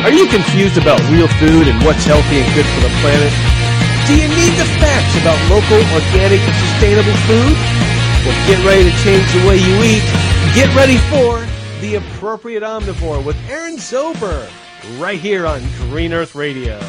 [0.00, 3.32] Are you confused about real food and what's healthy and good for the planet?
[4.08, 7.54] Do you need the facts about local, organic, and sustainable food?
[8.24, 10.04] Well, get ready to change the way you eat.
[10.54, 11.44] Get ready for
[11.82, 14.50] The Appropriate Omnivore with Aaron Zober
[14.98, 16.80] right here on Green Earth Radio.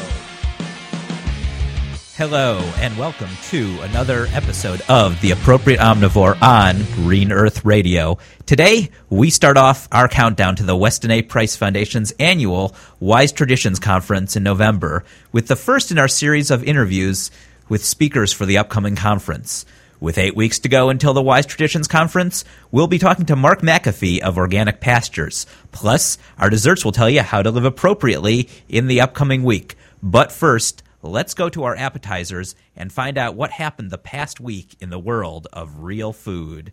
[2.22, 8.16] Hello, and welcome to another episode of The Appropriate Omnivore on Green Earth Radio.
[8.46, 11.22] Today, we start off our countdown to the Weston A.
[11.22, 15.02] Price Foundation's annual Wise Traditions Conference in November,
[15.32, 17.32] with the first in our series of interviews
[17.68, 19.66] with speakers for the upcoming conference.
[19.98, 23.62] With eight weeks to go until the Wise Traditions Conference, we'll be talking to Mark
[23.62, 25.44] McAfee of Organic Pastures.
[25.72, 29.76] Plus, our desserts will tell you how to live appropriately in the upcoming week.
[30.00, 34.76] But first, let's go to our appetizers and find out what happened the past week
[34.80, 36.72] in the world of real food.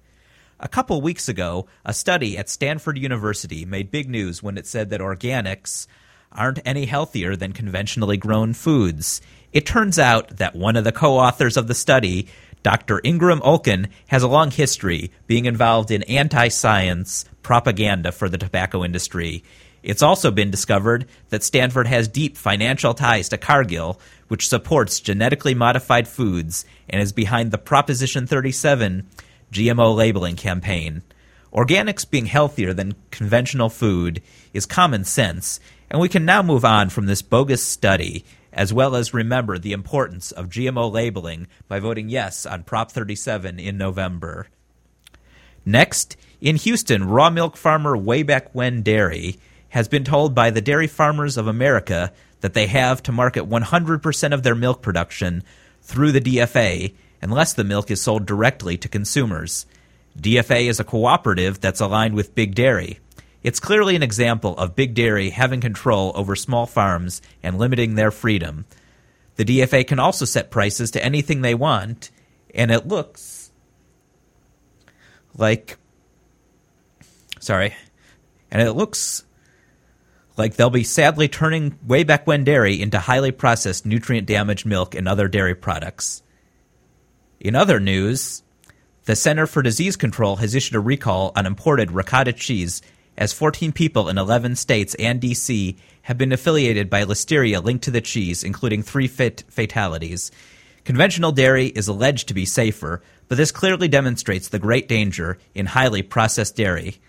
[0.60, 4.90] A couple weeks ago, a study at Stanford University made big news when it said
[4.90, 5.88] that organics
[6.32, 9.22] aren't any healthier than conventionally grown foods.
[9.52, 12.28] It turns out that one of the co authors of the study,
[12.62, 13.02] Dr.
[13.04, 18.84] Ingram Olkin, has a long history being involved in anti science propaganda for the tobacco
[18.84, 19.44] industry.
[19.82, 25.54] It's also been discovered that Stanford has deep financial ties to Cargill, which supports genetically
[25.54, 29.08] modified foods and is behind the Proposition 37
[29.52, 31.02] GMO labeling campaign.
[31.54, 34.22] Organics being healthier than conventional food
[34.54, 38.96] is common sense, and we can now move on from this bogus study, as well
[38.96, 44.48] as remember the importance of GMO labeling by voting yes on Prop 37 in November.
[45.66, 49.40] Next, in Houston, raw milk farmer Wayback When Dairy
[49.70, 54.34] has been told by the Dairy Farmers of America that they have to market 100%
[54.34, 55.44] of their milk production
[55.82, 59.66] through the DFA unless the milk is sold directly to consumers.
[60.18, 63.00] DFA is a cooperative that's aligned with Big Dairy.
[63.44, 68.12] It's clearly an example of Big Dairy having control over small farms and limiting their
[68.12, 68.66] freedom.
[69.36, 72.12] The DFA can also set prices to anything they want,
[72.54, 73.52] and it looks
[75.38, 75.78] like.
[77.40, 77.74] Sorry.
[78.52, 79.24] And it looks
[80.40, 84.96] like they'll be sadly turning way back when dairy into highly processed nutrient damaged milk
[84.96, 86.24] and other dairy products.
[87.40, 88.42] In other news,
[89.04, 92.82] the Center for Disease Control has issued a recall on imported ricotta cheese
[93.18, 97.92] as 14 people in 11 states and DC have been affiliated by listeria linked to
[97.92, 100.32] the cheese, including three fit fatalities.
[100.86, 105.66] Conventional dairy is alleged to be safer, but this clearly demonstrates the great danger in
[105.66, 107.02] highly processed dairy.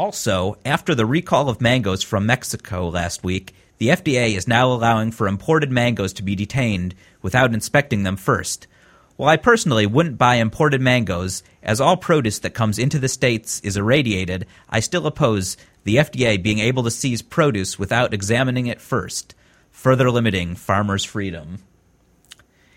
[0.00, 5.12] Also, after the recall of mangoes from Mexico last week, the FDA is now allowing
[5.12, 8.66] for imported mangoes to be detained without inspecting them first.
[9.16, 13.60] While I personally wouldn't buy imported mangoes, as all produce that comes into the States
[13.60, 18.80] is irradiated, I still oppose the FDA being able to seize produce without examining it
[18.80, 19.34] first,
[19.70, 21.58] further limiting farmers' freedom.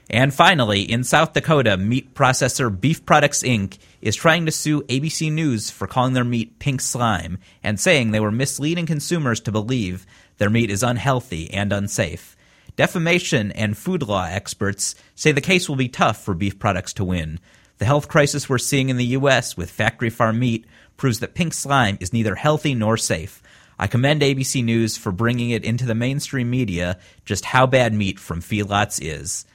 [0.09, 3.77] And finally, in South Dakota, meat processor Beef Products Inc.
[4.01, 8.19] is trying to sue ABC News for calling their meat pink slime and saying they
[8.19, 10.05] were misleading consumers to believe
[10.37, 12.35] their meat is unhealthy and unsafe.
[12.75, 17.05] Defamation and food law experts say the case will be tough for beef products to
[17.05, 17.39] win.
[17.77, 19.55] The health crisis we're seeing in the U.S.
[19.55, 20.65] with factory farm meat
[20.97, 23.41] proves that pink slime is neither healthy nor safe.
[23.79, 28.19] I commend ABC News for bringing it into the mainstream media just how bad meat
[28.19, 29.45] from feedlots is.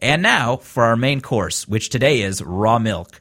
[0.00, 3.20] And now for our main course, which today is raw milk.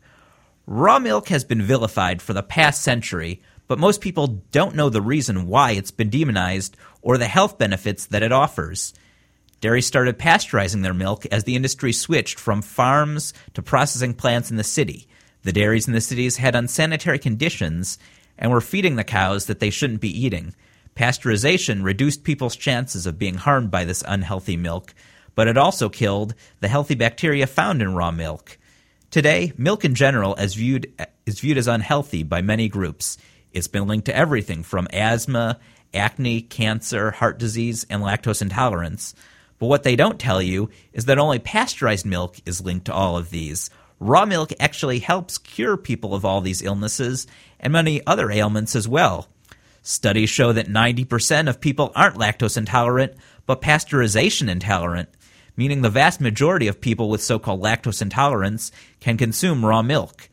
[0.66, 5.02] Raw milk has been vilified for the past century, but most people don't know the
[5.02, 8.94] reason why it's been demonized or the health benefits that it offers.
[9.62, 14.58] Dairy started pasteurizing their milk as the industry switched from farms to processing plants in
[14.58, 15.08] the city.
[15.44, 17.98] The dairies in the cities had unsanitary conditions
[18.38, 20.56] and were feeding the cows that they shouldn't be eating.
[20.96, 24.94] Pasteurization reduced people's chances of being harmed by this unhealthy milk,
[25.40, 28.58] but it also killed the healthy bacteria found in raw milk.
[29.10, 30.92] Today, milk in general is viewed,
[31.26, 33.18] is viewed as unhealthy by many groups.
[33.54, 35.58] It's been linked to everything from asthma,
[35.94, 39.16] acne, cancer, heart disease, and lactose intolerance.
[39.60, 43.16] But what they don't tell you is that only pasteurized milk is linked to all
[43.16, 43.70] of these.
[43.98, 47.28] Raw milk actually helps cure people of all these illnesses
[47.62, 49.30] and many other ailments as well.
[49.84, 53.14] Studies show that 90% of people aren't lactose intolerant,
[53.46, 55.08] but pasteurization intolerant
[55.60, 58.72] meaning the vast majority of people with so called lactose intolerance
[59.02, 60.30] can consume raw milk.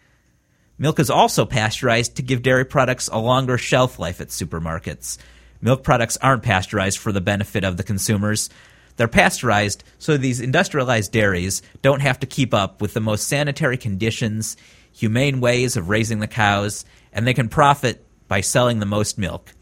[0.78, 5.18] Milk is also pasteurized to give dairy products a longer shelf life at supermarkets.
[5.60, 8.48] Milk products aren't pasteurized for the benefit of the consumers.
[8.94, 13.78] They're pasteurized so these industrialized dairies don't have to keep up with the most sanitary
[13.78, 14.56] conditions,
[14.92, 19.52] humane ways of raising the cows, and they can profit by selling the most milk.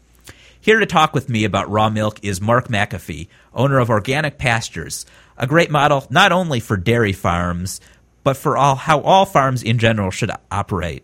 [0.65, 5.05] Here to talk with me about raw milk is Mark McAfee, owner of Organic Pastures,
[5.37, 7.79] a great model not only for dairy farms,
[8.23, 11.03] but for all how all farms in general should operate.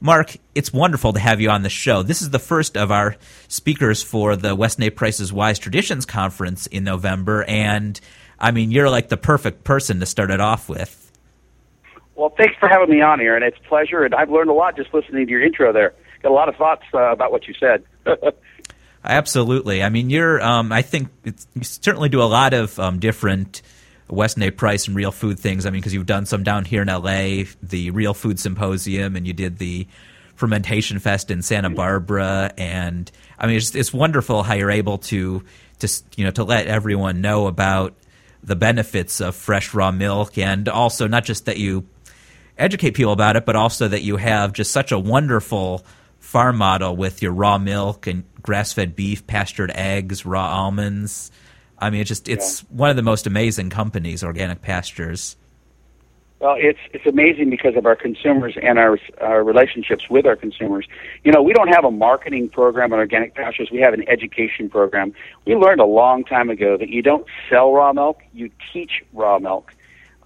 [0.00, 2.02] Mark, it's wonderful to have you on the show.
[2.02, 3.14] This is the first of our
[3.46, 4.90] speakers for the Weston.
[4.90, 8.00] Price's Wise Traditions Conference in November, and
[8.40, 11.12] I mean, you're like the perfect person to start it off with.
[12.16, 14.02] Well, thanks for having me on here, and it's a pleasure.
[14.02, 15.94] And I've learned a lot just listening to your intro there.
[16.24, 17.84] Got a lot of thoughts uh, about what you said.
[19.06, 19.82] Absolutely.
[19.82, 20.42] I mean, you're.
[20.42, 23.62] Um, I think you certainly do a lot of um, different
[24.08, 24.50] Weston A.
[24.50, 25.66] Price and real food things.
[25.66, 29.26] I mean, because you've done some down here in L.A., the Real Food Symposium, and
[29.26, 29.86] you did the
[30.34, 35.42] Fermentation Fest in Santa Barbara, and I mean, it's, it's wonderful how you're able to
[35.78, 37.94] to you know to let everyone know about
[38.42, 41.86] the benefits of fresh raw milk, and also not just that you
[42.58, 45.84] educate people about it, but also that you have just such a wonderful
[46.26, 51.30] farm model with your raw milk and grass fed beef, pastured eggs, raw almonds.
[51.78, 52.68] I mean, it's just it's yeah.
[52.70, 55.36] one of the most amazing companies, Organic Pastures.
[56.40, 60.86] Well, it's it's amazing because of our consumers and our our relationships with our consumers.
[61.22, 63.70] You know, we don't have a marketing program on Organic Pastures.
[63.70, 65.14] We have an education program.
[65.46, 69.38] We learned a long time ago that you don't sell raw milk; you teach raw
[69.38, 69.72] milk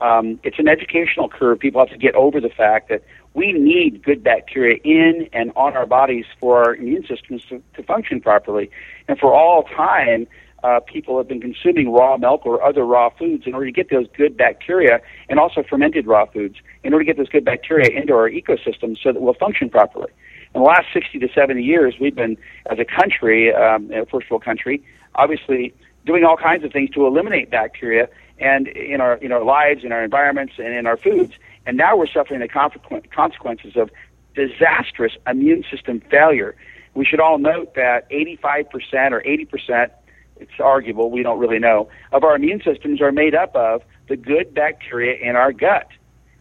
[0.01, 1.59] um, it's an educational curve.
[1.59, 3.03] People have to get over the fact that
[3.35, 7.83] we need good bacteria in and on our bodies for our immune systems to, to
[7.83, 8.71] function properly.
[9.09, 10.27] And for all time,
[10.63, 13.91] uh, people have been consuming raw milk or other raw foods in order to get
[13.91, 17.91] those good bacteria and also fermented raw foods in order to get those good bacteria
[17.91, 20.11] into our ecosystem so that we'll function properly.
[20.55, 22.37] In the last 60 to 70 years, we've been,
[22.71, 24.83] as a country, um, a first world country,
[25.15, 25.73] obviously
[26.05, 28.09] doing all kinds of things to eliminate bacteria
[28.41, 31.35] and in our in our lives, in our environments, and in our foods.
[31.67, 33.91] And now we're suffering the consequences of
[34.35, 36.57] disastrous immune system failure.
[36.95, 39.91] We should all note that 85% or 80%,
[40.39, 44.17] it's arguable, we don't really know, of our immune systems are made up of the
[44.17, 45.87] good bacteria in our gut.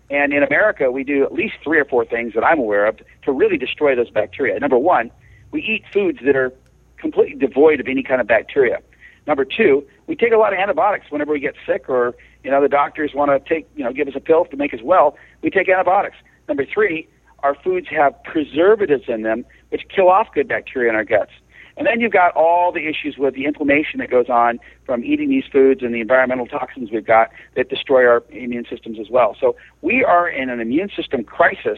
[0.10, 3.00] And in America, we do at least three or four things that I'm aware of
[3.24, 4.60] to really destroy those bacteria.
[4.60, 5.12] Number one,
[5.52, 6.52] we eat foods that are
[6.98, 8.80] completely devoid of any kind of bacteria.
[9.30, 12.64] Number two, we take a lot of antibiotics whenever we get sick or, you know,
[12.64, 15.16] the doctors want to take, you know, give us a pill to make us well.
[15.44, 16.16] We take antibiotics.
[16.48, 17.08] Number three,
[17.44, 21.30] our foods have preservatives in them which kill off good bacteria in our guts.
[21.78, 25.30] And then you've got all the issues with the inflammation that goes on from eating
[25.30, 29.38] these foods and the environmental toxins we've got that destroy our immune systems as well.
[29.40, 31.78] So we are in an immune system crisis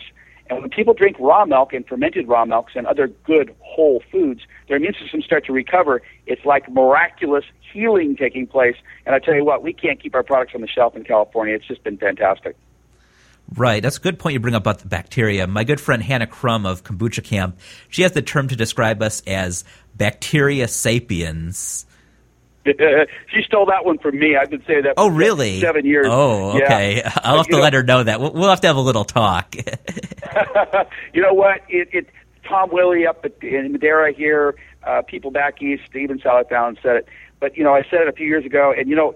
[0.52, 4.42] and when people drink raw milk and fermented raw milks and other good whole foods,
[4.68, 6.02] their immune systems start to recover.
[6.28, 8.76] It's like miraculous healing taking place.
[9.06, 11.56] And I tell you what, we can't keep our products on the shelf in California.
[11.56, 12.58] It's just been fantastic.
[13.56, 13.82] Right.
[13.82, 15.48] That's a good point you bring up about the bacteria.
[15.48, 17.58] My good friend Hannah Crum of Kombucha Camp,
[17.88, 19.64] she has the term to describe us as
[19.96, 21.86] bacteria sapiens.
[22.66, 24.36] she stole that one from me.
[24.36, 24.94] I've been saying that.
[24.98, 25.60] oh, really?
[25.60, 26.08] Seven years.
[26.10, 26.98] Oh, okay.
[26.98, 27.12] Yeah.
[27.24, 28.20] I'll have to know, let her know that.
[28.20, 29.56] We'll, we'll, have to have a little talk.
[31.14, 31.62] you know what?
[31.70, 32.08] It, it
[32.48, 34.56] Tom Willey up at, in Madera here.
[34.84, 37.08] Uh, people back east, Stephen Southbound said it.
[37.40, 39.16] But you know, I said it a few years ago, and you know,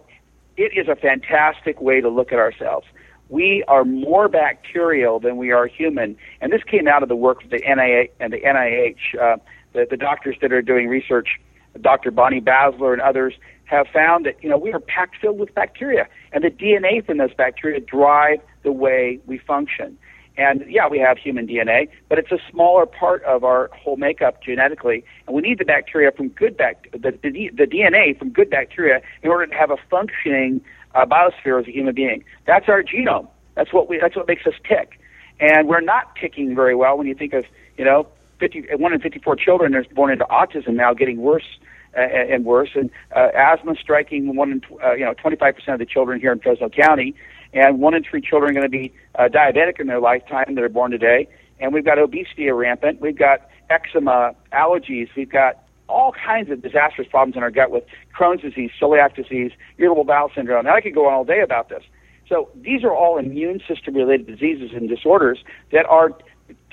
[0.57, 2.88] it is a fantastic way to look at ourselves.
[3.30, 7.44] We are more bacterial than we are human, and this came out of the work
[7.44, 9.37] of the NIH and the NIH, uh,
[9.73, 11.40] the, the doctors that are doing research
[11.81, 12.11] Dr.
[12.11, 13.33] Bonnie Bassler and others
[13.65, 17.17] have found that you know we are packed filled with bacteria, and the DNA from
[17.17, 19.97] those bacteria drive the way we function.
[20.37, 24.44] And yeah, we have human DNA, but it's a smaller part of our whole makeup
[24.44, 28.49] genetically, and we need the bacteria from good bac- the, the, the DNA from good
[28.49, 30.59] bacteria in order to have a functioning
[30.94, 32.23] uh, biosphere as a human being.
[32.45, 33.27] That's our genome.
[33.55, 33.97] That's what we.
[33.97, 34.99] That's what makes us tick.
[35.39, 37.45] And we're not ticking very well when you think of
[37.77, 38.07] you know
[38.52, 41.57] 50, one in 54 children are born into autism now, getting worse
[41.97, 45.85] uh, and worse, and uh, asthma striking one in uh, you know 25% of the
[45.85, 47.16] children here in Fresno County,
[47.54, 50.64] and one in three children are going to be uh, diabetic in their lifetime that
[50.64, 51.28] are born today,
[51.59, 57.07] and we've got obesity rampant, we've got eczema, allergies, we've got all kinds of disastrous
[57.07, 57.83] problems in our gut with
[58.18, 60.66] Crohn's disease, celiac disease, irritable bowel syndrome.
[60.66, 61.83] Now I could go on all day about this.
[62.28, 66.11] So these are all immune system related diseases and disorders that are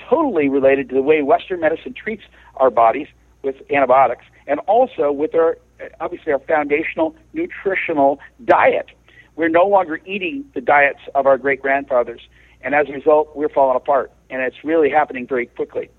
[0.09, 2.23] totally related to the way Western medicine treats
[2.57, 3.07] our bodies
[3.41, 5.57] with antibiotics and also with our
[5.99, 8.87] obviously our foundational nutritional diet.
[9.35, 12.21] We're no longer eating the diets of our great grandfathers,
[12.61, 15.89] and as a result, we're falling apart, and it's really happening very quickly.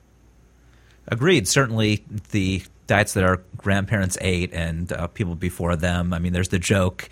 [1.08, 1.46] Agreed.
[1.48, 6.12] Certainly, the diets that our grandparents ate and uh, people before them.
[6.12, 7.08] I mean, there's the joke,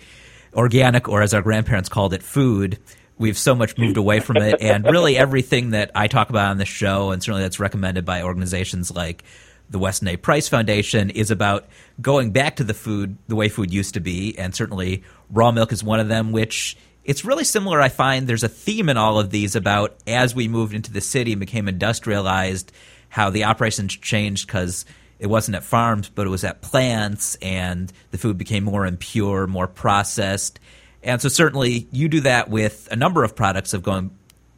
[0.53, 2.79] organic, or as our grandparents called it, food
[3.17, 6.57] we've so much moved away from it and really everything that i talk about on
[6.57, 9.23] this show and certainly that's recommended by organizations like
[9.69, 10.17] the Weston A.
[10.17, 11.67] Price Foundation is about
[11.99, 15.71] going back to the food the way food used to be, and certainly raw milk
[15.71, 17.81] is one of them, which it's really similar.
[17.81, 21.01] I find there's a theme in all of these about as we moved into the
[21.01, 22.71] city and became industrialized,
[23.09, 24.85] how the operations changed because
[25.19, 29.47] it wasn't at farms, but it was at plants, and the food became more impure,
[29.47, 30.59] more processed.
[31.03, 34.11] And so, certainly, you do that with a number of products of going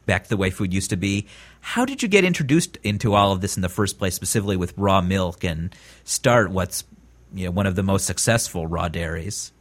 [0.06, 1.26] back to the way food used to be.
[1.60, 4.72] How did you get introduced into all of this in the first place, specifically with
[4.76, 5.74] raw milk, and
[6.04, 6.84] start what's
[7.34, 9.52] you know, one of the most successful raw dairies?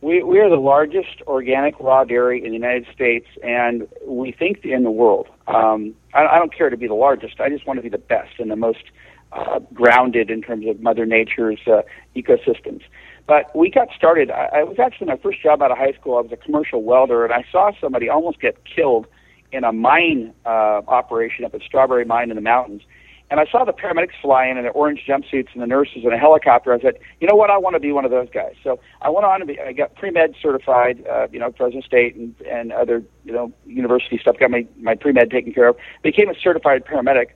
[0.00, 4.64] We, we are the largest organic raw dairy in the United States, and we think
[4.64, 5.28] in the world.
[5.46, 7.40] Um, I, I don't care to be the largest.
[7.40, 8.82] I just want to be the best and the most
[9.30, 11.82] uh, grounded in terms of Mother Nature's uh,
[12.16, 12.82] ecosystems.
[13.26, 14.30] But we got started.
[14.30, 16.18] I, I was actually my first job out of high school.
[16.18, 19.06] I was a commercial welder, and I saw somebody almost get killed
[19.52, 22.82] in a mine uh, operation up at Strawberry Mine in the mountains.
[23.30, 26.12] And I saw the paramedics fly in in their orange jumpsuits and the nurses in
[26.12, 26.74] a helicopter.
[26.74, 28.52] I said, you know what, I want to be one of those guys.
[28.62, 32.14] So I went on to be, I got pre-med certified, uh, you know, Fresno State
[32.14, 36.28] and, and other, you know, university stuff, got my, my pre-med taken care of, became
[36.28, 37.28] a certified paramedic.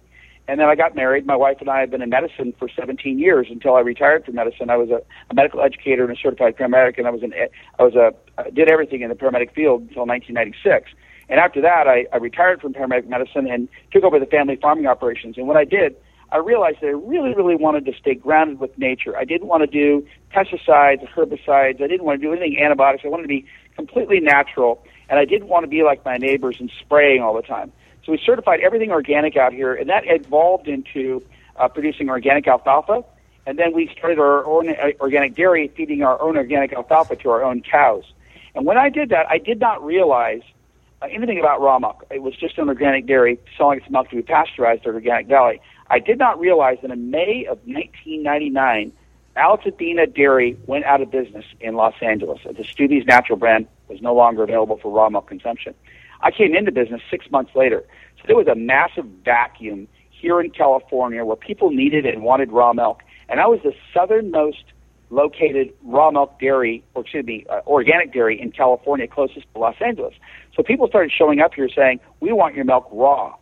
[0.49, 1.27] And then I got married.
[1.27, 4.37] My wife and I have been in medicine for 17 years until I retired from
[4.37, 4.71] medicine.
[4.71, 7.33] I was a, a medical educator and a certified paramedic, and I was an
[7.79, 10.91] I was a I did everything in the paramedic field until 1996.
[11.29, 14.87] And after that, I, I retired from paramedic medicine and took over the family farming
[14.87, 15.37] operations.
[15.37, 15.97] And what I did,
[16.31, 19.17] I realized that I really, really wanted to stay grounded with nature.
[19.17, 21.83] I didn't want to do pesticides, herbicides.
[21.83, 23.03] I didn't want to do anything antibiotics.
[23.05, 26.57] I wanted to be completely natural, and I didn't want to be like my neighbors
[26.61, 27.73] and spraying all the time.
[28.07, 31.25] So we certified everything organic out here, and that evolved into
[31.57, 33.05] uh, producing organic alfalfa.
[33.47, 37.31] And then we started our own uh, organic dairy, feeding our own organic alfalfa to
[37.31, 38.05] our own cows.
[38.55, 40.43] And when I did that, I did not realize
[41.03, 42.05] uh, anything about raw milk.
[42.09, 45.61] It was just an organic dairy selling its milk to be pasteurized at Organic Valley.
[45.89, 48.93] I did not realize that in May of 1999,
[49.37, 52.41] Altadena Dairy went out of business in Los Angeles.
[52.45, 55.75] The Stueve's Natural brand was no longer available for raw milk consumption.
[56.21, 57.85] I came into business six months later.
[58.19, 62.73] So there was a massive vacuum here in California where people needed and wanted raw
[62.73, 63.03] milk.
[63.29, 64.65] And I was the southernmost
[65.11, 69.77] located raw milk dairy, or excuse me, uh, organic dairy in California, closest to Los
[69.81, 70.15] Angeles.
[70.55, 73.35] So people started showing up here saying, "We want your milk raw."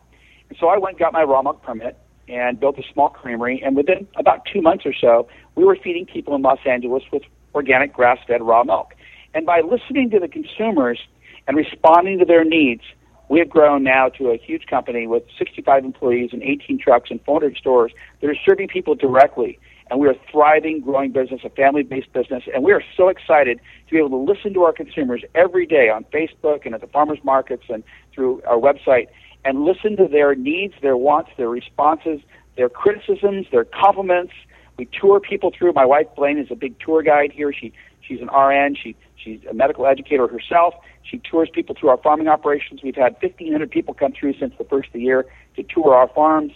[0.49, 1.97] And so I went and got my raw milk permit
[2.29, 3.63] and built a small creamery.
[3.63, 7.23] And within about two months or so, we were feeding people in Los Angeles with
[7.55, 8.95] organic grass-fed raw milk.
[9.35, 11.01] And by listening to the consumers
[11.47, 12.83] and responding to their needs,
[13.29, 17.21] we have grown now to a huge company with 65 employees and 18 trucks and
[17.25, 19.59] 400 stores that are serving people directly
[19.91, 23.61] and we are a thriving, growing business, a family-based business, and we are so excited
[23.87, 26.87] to be able to listen to our consumers every day on Facebook and at the
[26.87, 27.85] farmers markets and
[28.15, 29.09] through our website,
[29.45, 32.21] and listen to their needs, their wants, their responses,
[32.57, 34.33] their criticisms, their compliments.
[34.79, 35.75] We tour people through.
[35.75, 37.53] My wife Blaine is a big tour guide here.
[37.53, 37.73] She
[38.07, 38.77] she's an RN.
[38.81, 40.75] She she's a medical educator herself.
[41.03, 42.83] She tours people through our farming operations.
[42.83, 46.09] We've had 1,500 people come through since the first of the year to tour our
[46.09, 46.53] farms.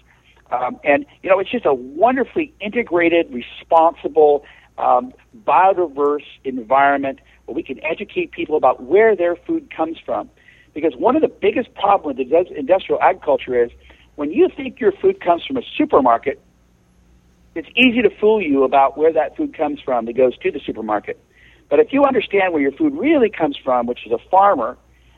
[0.50, 4.44] Um, and, you know, it's just a wonderfully integrated, responsible,
[4.78, 5.12] um,
[5.44, 10.30] biodiverse environment where we can educate people about where their food comes from.
[10.72, 13.70] Because one of the biggest problems with industrial agriculture is
[14.16, 16.40] when you think your food comes from a supermarket,
[17.54, 20.60] it's easy to fool you about where that food comes from that goes to the
[20.64, 21.20] supermarket.
[21.68, 24.76] But if you understand where your food really comes from, which is a farmer,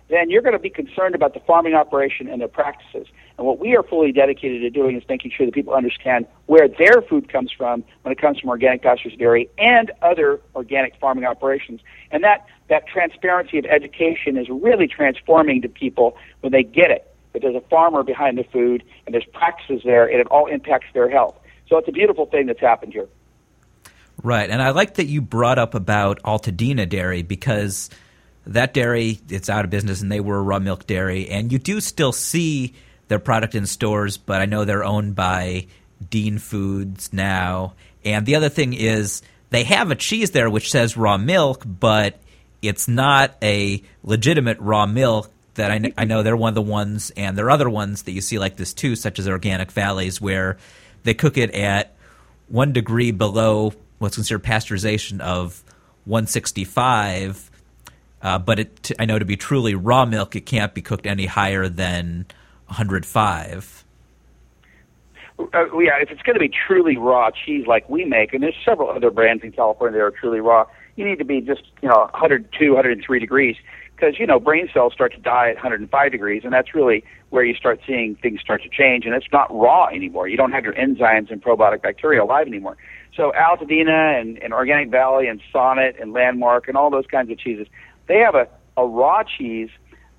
[0.08, 3.06] then you're going to be concerned about the farming operation and their practices.
[3.38, 6.68] And what we are fully dedicated to doing is making sure that people understand where
[6.68, 11.24] their food comes from when it comes from organic pastures dairy and other organic farming
[11.24, 11.80] operations.
[12.10, 17.06] And that, that transparency of education is really transforming to people when they get it.
[17.32, 20.88] That there's a farmer behind the food and there's practices there and it all impacts
[20.92, 21.36] their health.
[21.68, 23.06] So it's a beautiful thing that's happened here.
[24.22, 24.50] Right.
[24.50, 27.90] And I like that you brought up about Altadena Dairy because
[28.46, 31.28] that dairy, it's out of business and they were a raw milk dairy.
[31.28, 32.74] And you do still see–
[33.10, 35.66] their product in stores, but I know they're owned by
[36.08, 37.74] Dean Foods now.
[38.04, 42.20] And the other thing is they have a cheese there which says raw milk, but
[42.62, 46.62] it's not a legitimate raw milk that I, kn- I know they're one of the
[46.62, 49.72] ones, and there are other ones that you see like this too, such as Organic
[49.72, 50.56] Valleys, where
[51.02, 51.96] they cook it at
[52.46, 55.62] one degree below what's considered pasteurization of
[56.06, 57.50] 165.
[58.22, 61.26] Uh, but it, I know to be truly raw milk, it can't be cooked any
[61.26, 62.26] higher than
[62.66, 63.84] 105.
[65.38, 65.44] Uh,
[65.78, 68.90] yeah, if it's going to be truly raw cheese like we make, and there's several
[68.90, 70.66] other brands in California that are truly raw,
[70.96, 73.56] you need to be just you know 102, 103 degrees.
[73.94, 77.44] because you know brain cells start to die at 105 degrees, and that's really where
[77.44, 80.28] you start seeing things start to change, and it's not raw anymore.
[80.28, 82.76] You don't have your enzymes and probiotic bacteria alive anymore.
[83.16, 87.38] So Altadena and, and Organic Valley and Sonnet and Landmark and all those kinds of
[87.38, 87.66] cheeses,
[88.08, 89.68] they have a, a raw cheese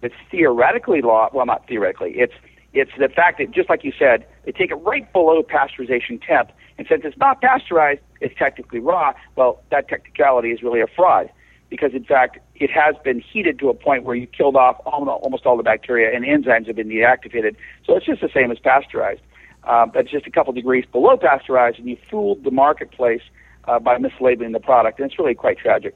[0.01, 1.29] that's theoretically law.
[1.33, 2.13] Well, not theoretically.
[2.15, 2.33] It's
[2.74, 6.51] it's the fact that just like you said, they take it right below pasteurization temp,
[6.77, 9.13] and since it's not pasteurized, it's technically raw.
[9.36, 11.29] Well, that technicality is really a fraud
[11.69, 15.45] because in fact it has been heated to a point where you killed off almost
[15.45, 17.55] all the bacteria and enzymes have been deactivated.
[17.86, 19.21] So it's just the same as pasteurized.
[19.63, 23.22] Uh, but just a couple degrees below pasteurized, and you fooled the marketplace
[23.65, 25.96] uh, by mislabeling the product, and it's really quite tragic.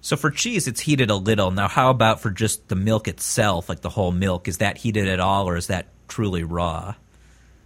[0.00, 1.50] So for cheese, it's heated a little.
[1.50, 4.48] Now, how about for just the milk itself, like the whole milk?
[4.48, 6.94] Is that heated at all, or is that truly raw?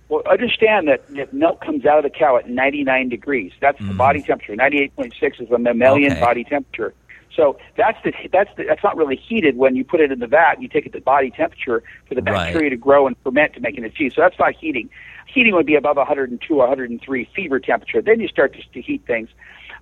[0.09, 3.53] Well, understand that, that milk comes out of the cow at 99 degrees.
[3.61, 3.81] That's mm.
[3.81, 3.99] the mm-hmm.
[3.99, 4.55] body temperature.
[4.55, 6.21] 98.6 is the mammalian okay.
[6.21, 6.95] body temperature.
[7.39, 10.27] So that's the that's the, that's not really heated when you put it in the
[10.27, 10.61] vat.
[10.61, 12.71] You take it to body temperature for the bacteria right.
[12.71, 14.15] to grow and ferment to make it a cheese.
[14.17, 14.91] So that's not heating.
[15.33, 18.03] Heating would be above 102, 103 fever temperature.
[18.03, 19.29] Then you start to, to heat things.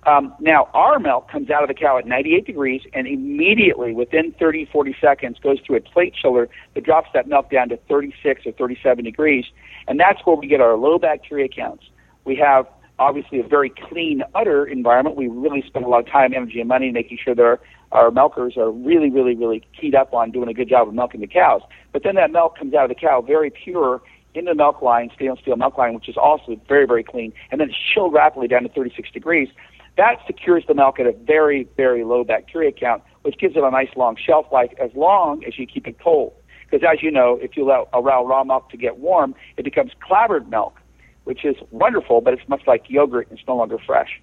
[0.05, 4.33] Um, now, our milk comes out of the cow at 98 degrees and immediately, within
[4.33, 8.45] 30, 40 seconds, goes through a plate chiller that drops that milk down to 36
[8.45, 9.45] or 37 degrees.
[9.87, 11.85] And that's where we get our low bacteria counts.
[12.23, 12.67] We have
[12.99, 15.15] obviously a very clean udder environment.
[15.15, 17.59] We really spend a lot of time, energy, and money making sure that our,
[17.91, 21.21] our milkers are really, really, really keyed up on doing a good job of milking
[21.21, 21.61] the cows.
[21.93, 24.01] But then that milk comes out of the cow very pure
[24.33, 27.59] in the milk line, stainless steel milk line, which is also very, very clean, and
[27.59, 29.49] then it's chilled rapidly down to 36 degrees.
[29.97, 33.71] That secures the milk at a very, very low bacteria count, which gives it a
[33.71, 36.33] nice long shelf life as long as you keep it cold.
[36.69, 39.91] Because as you know, if you allow, allow raw milk to get warm, it becomes
[40.01, 40.79] clabbered milk
[41.27, 43.27] which is wonderful, but it's much like yogurt.
[43.31, 44.21] It's no longer fresh.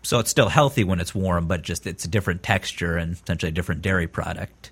[0.00, 3.50] So it's still healthy when it's warm, but just it's a different texture and essentially
[3.50, 4.70] a different dairy product.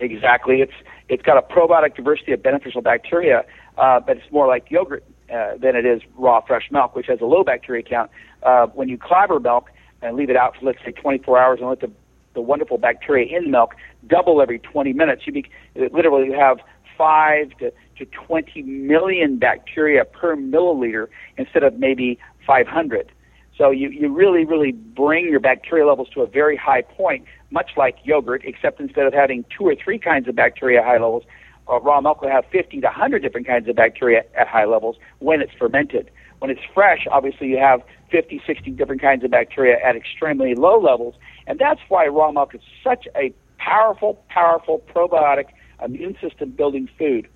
[0.00, 0.62] Exactly.
[0.62, 0.72] It's
[1.10, 3.44] it's got a probiotic diversity of beneficial bacteria,
[3.76, 7.20] uh, but it's more like yogurt uh, than it is raw fresh milk, which has
[7.20, 8.10] a low bacteria count.
[8.42, 11.68] Uh, when you clabber milk and leave it out for let's say 24 hours and
[11.68, 11.90] let the
[12.32, 13.74] the wonderful bacteria in the milk
[14.06, 16.58] double every 20 minutes, you be, literally you have
[16.96, 23.12] five to to 20 million bacteria per milliliter instead of maybe 500.
[23.56, 27.72] So you, you really, really bring your bacteria levels to a very high point, much
[27.76, 31.24] like yogurt, except instead of having two or three kinds of bacteria at high levels,
[31.70, 34.96] uh, raw milk will have 50 to 100 different kinds of bacteria at high levels
[35.18, 36.10] when it's fermented.
[36.38, 40.80] When it's fresh, obviously you have 50, 60 different kinds of bacteria at extremely low
[40.80, 41.14] levels,
[41.46, 45.46] and that's why raw milk is such a powerful, powerful probiotic
[45.84, 47.28] immune system building food.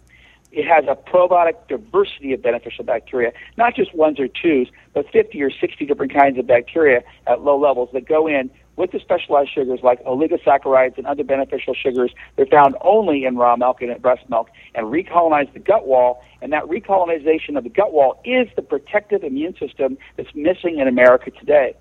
[0.54, 5.42] It has a probiotic diversity of beneficial bacteria, not just ones or twos, but 50
[5.42, 9.50] or 60 different kinds of bacteria at low levels that go in with the specialized
[9.52, 12.12] sugars like oligosaccharides and other beneficial sugars.
[12.36, 16.22] They're found only in raw milk and in breast milk and recolonize the gut wall.
[16.40, 20.86] And that recolonization of the gut wall is the protective immune system that's missing in
[20.86, 21.74] America today.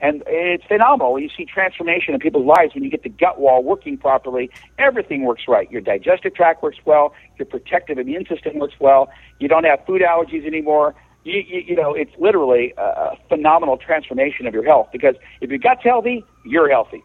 [0.00, 1.18] And it's phenomenal.
[1.18, 4.50] You see transformation in people's lives when you get the gut wall working properly.
[4.78, 5.70] Everything works right.
[5.70, 7.12] Your digestive tract works well.
[7.38, 9.10] Your protective immune system works well.
[9.38, 10.94] You don't have food allergies anymore.
[11.24, 15.58] You, you, you know, it's literally a phenomenal transformation of your health because if your
[15.58, 17.02] gut's healthy, you're healthy.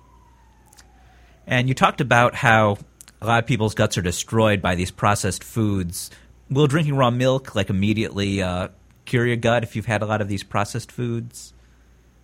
[1.46, 2.78] And you talked about how
[3.22, 6.12] a lot of people's guts are destroyed by these processed foods.
[6.50, 8.70] Will drinking raw milk like immediately uh,
[9.04, 11.54] cure your gut if you've had a lot of these processed foods?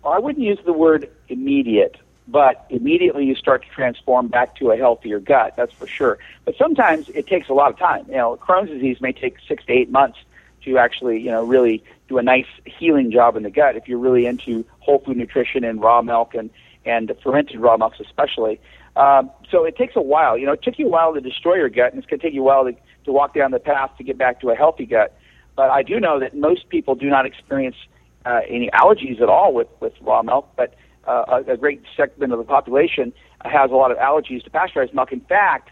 [0.04, 1.96] I wouldn't use the word immediate,
[2.28, 5.54] but immediately you start to transform back to a healthier gut.
[5.56, 6.18] That's for sure.
[6.44, 8.06] But sometimes it takes a lot of time.
[8.08, 10.18] You know, Crohn's disease may take six to eight months
[10.64, 13.98] to actually, you know, really do a nice healing job in the gut if you're
[13.98, 16.50] really into whole food nutrition and raw milk and
[16.84, 18.60] and fermented raw milks especially.
[18.96, 20.36] Um, so it takes a while.
[20.36, 22.26] You know, it took you a while to destroy your gut, and it's going to
[22.26, 22.72] take you a while to,
[23.04, 25.16] to walk down the path to get back to a healthy gut.
[25.56, 27.76] But I do know that most people do not experience
[28.24, 30.74] uh, any allergies at all with, with raw milk, but
[31.06, 33.12] uh, a, a great segment of the population
[33.44, 35.12] has a lot of allergies to pasteurized milk.
[35.12, 35.70] In fact,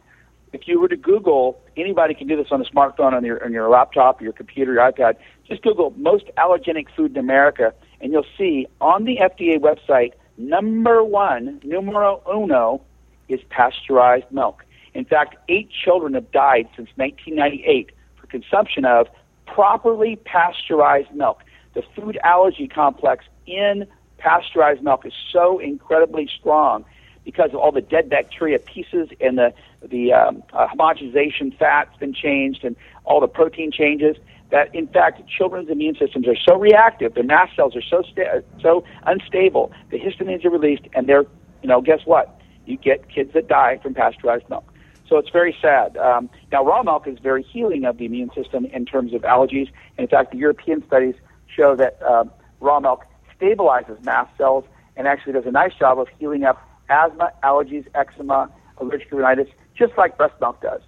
[0.53, 3.53] if you were to Google, anybody can do this on a smartphone, on your on
[3.53, 5.17] your laptop, your computer, your iPad.
[5.47, 11.05] Just Google most allergenic food in America, and you'll see on the FDA website number
[11.05, 12.83] one, numero uno,
[13.29, 14.65] is pasteurized milk.
[14.95, 19.07] In fact, eight children have died since 1998 for consumption of
[19.47, 21.43] properly pasteurized milk
[21.75, 23.87] the food allergy complex in
[24.19, 26.85] pasteurized milk is so incredibly strong
[27.25, 29.53] because of all the dead bacteria pieces and the
[29.89, 34.17] the um, uh, homogenization fat's been changed and all the protein changes
[34.51, 38.43] that in fact children's immune systems are so reactive their mast cells are so sta-
[38.61, 41.25] so unstable the histamines are released and they're
[41.63, 44.65] you know guess what you get kids that die from pasteurized milk.
[45.09, 45.97] So it's very sad.
[45.97, 49.69] Um, now, raw milk is very healing of the immune system in terms of allergies.
[49.99, 51.17] And in fact, the European studies
[51.61, 52.25] show that uh,
[52.61, 53.05] raw milk
[53.39, 54.65] stabilizes mast cells
[54.97, 59.93] and actually does a nice job of healing up asthma, allergies, eczema, allergic rhinitis, just
[59.97, 60.81] like breast milk does.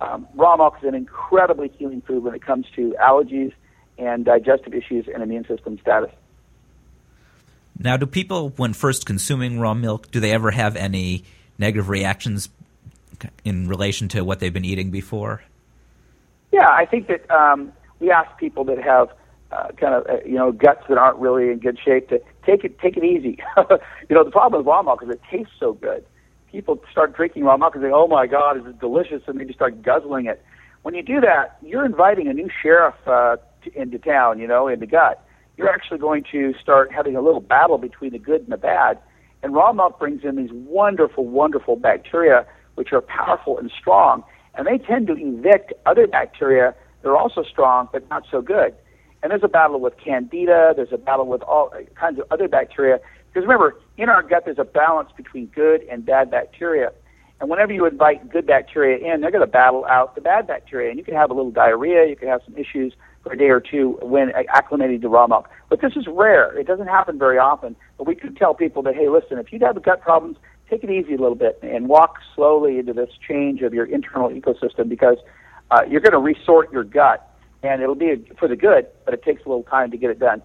[0.00, 3.52] Um, raw milk is an incredibly healing food when it comes to allergies
[3.96, 6.10] and digestive issues and immune system status.
[7.78, 11.24] Now, do people, when first consuming raw milk, do they ever have any
[11.58, 12.48] negative reactions
[13.44, 15.42] in relation to what they've been eating before?
[16.52, 19.10] Yeah, I think that um, we ask people that have
[19.50, 22.64] uh, kind of uh, you know guts that aren't really in good shape to take
[22.64, 23.38] it take it easy.
[24.08, 26.04] you know the problem with raw milk is it tastes so good.
[26.50, 29.44] People start drinking raw milk and say, "Oh my God, is it delicious?" and they
[29.44, 30.42] just start guzzling it.
[30.82, 34.38] When you do that, you're inviting a new sheriff uh, to, into town.
[34.38, 35.24] You know, in the gut.
[35.56, 38.96] You're actually going to start having a little battle between the good and the bad.
[39.42, 44.22] And raw milk brings in these wonderful, wonderful bacteria which are powerful and strong,
[44.54, 48.72] and they tend to evict other bacteria that are also strong but not so good.
[49.22, 53.00] And there's a battle with candida, there's a battle with all kinds of other bacteria.
[53.28, 56.92] Because remember, in our gut, there's a balance between good and bad bacteria.
[57.40, 60.90] And whenever you invite good bacteria in, they're going to battle out the bad bacteria.
[60.90, 63.48] And you can have a little diarrhea, you can have some issues for a day
[63.48, 65.48] or two when acclimating to raw milk.
[65.68, 66.56] But this is rare.
[66.58, 67.76] It doesn't happen very often.
[67.96, 70.36] But we could tell people that, hey, listen, if you have gut problems,
[70.70, 74.30] take it easy a little bit and walk slowly into this change of your internal
[74.30, 75.18] ecosystem because
[75.70, 77.24] uh, you're going to resort your gut
[77.62, 80.18] and it'll be for the good, but it takes a little time to get it
[80.18, 80.42] done.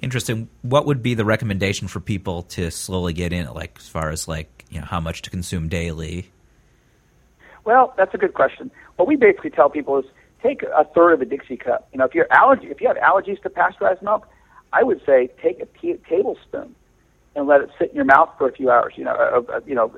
[0.00, 0.48] Interesting.
[0.62, 4.28] What would be the recommendation for people to slowly get in, like as far as
[4.28, 6.30] like you know how much to consume daily?
[7.64, 8.70] Well, that's a good question.
[8.96, 10.04] What we basically tell people is
[10.42, 11.88] take a third of a Dixie cup.
[11.92, 14.26] You know, if you're allergy, if you have allergies to pasteurized milk,
[14.72, 16.74] I would say take a t- tablespoon
[17.34, 18.94] and let it sit in your mouth for a few hours.
[18.96, 19.94] You know, uh, uh, you know,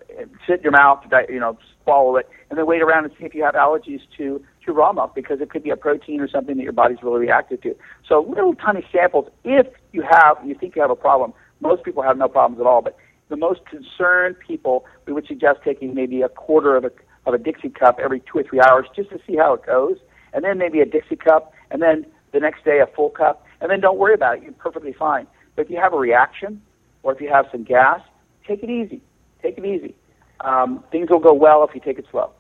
[0.47, 3.35] sit in your mouth, you know, swallow it, and then wait around and see if
[3.35, 6.57] you have allergies to to raw milk because it could be a protein or something
[6.57, 7.75] that your body's really reactive to.
[8.09, 9.29] So little tiny samples.
[9.45, 11.33] If you have, you think you have a problem.
[11.61, 12.97] Most people have no problems at all, but
[13.29, 16.91] the most concerned people, we would suggest taking maybe a quarter of a
[17.27, 19.99] of a Dixie cup every two or three hours just to see how it goes,
[20.33, 23.71] and then maybe a Dixie cup, and then the next day a full cup, and
[23.71, 24.43] then don't worry about it.
[24.43, 25.27] You're perfectly fine.
[25.55, 26.63] But if you have a reaction,
[27.03, 28.01] or if you have some gas,
[28.47, 29.03] take it easy.
[29.43, 29.95] Take it easy.
[30.41, 32.33] Um, things will go well if you take it slow.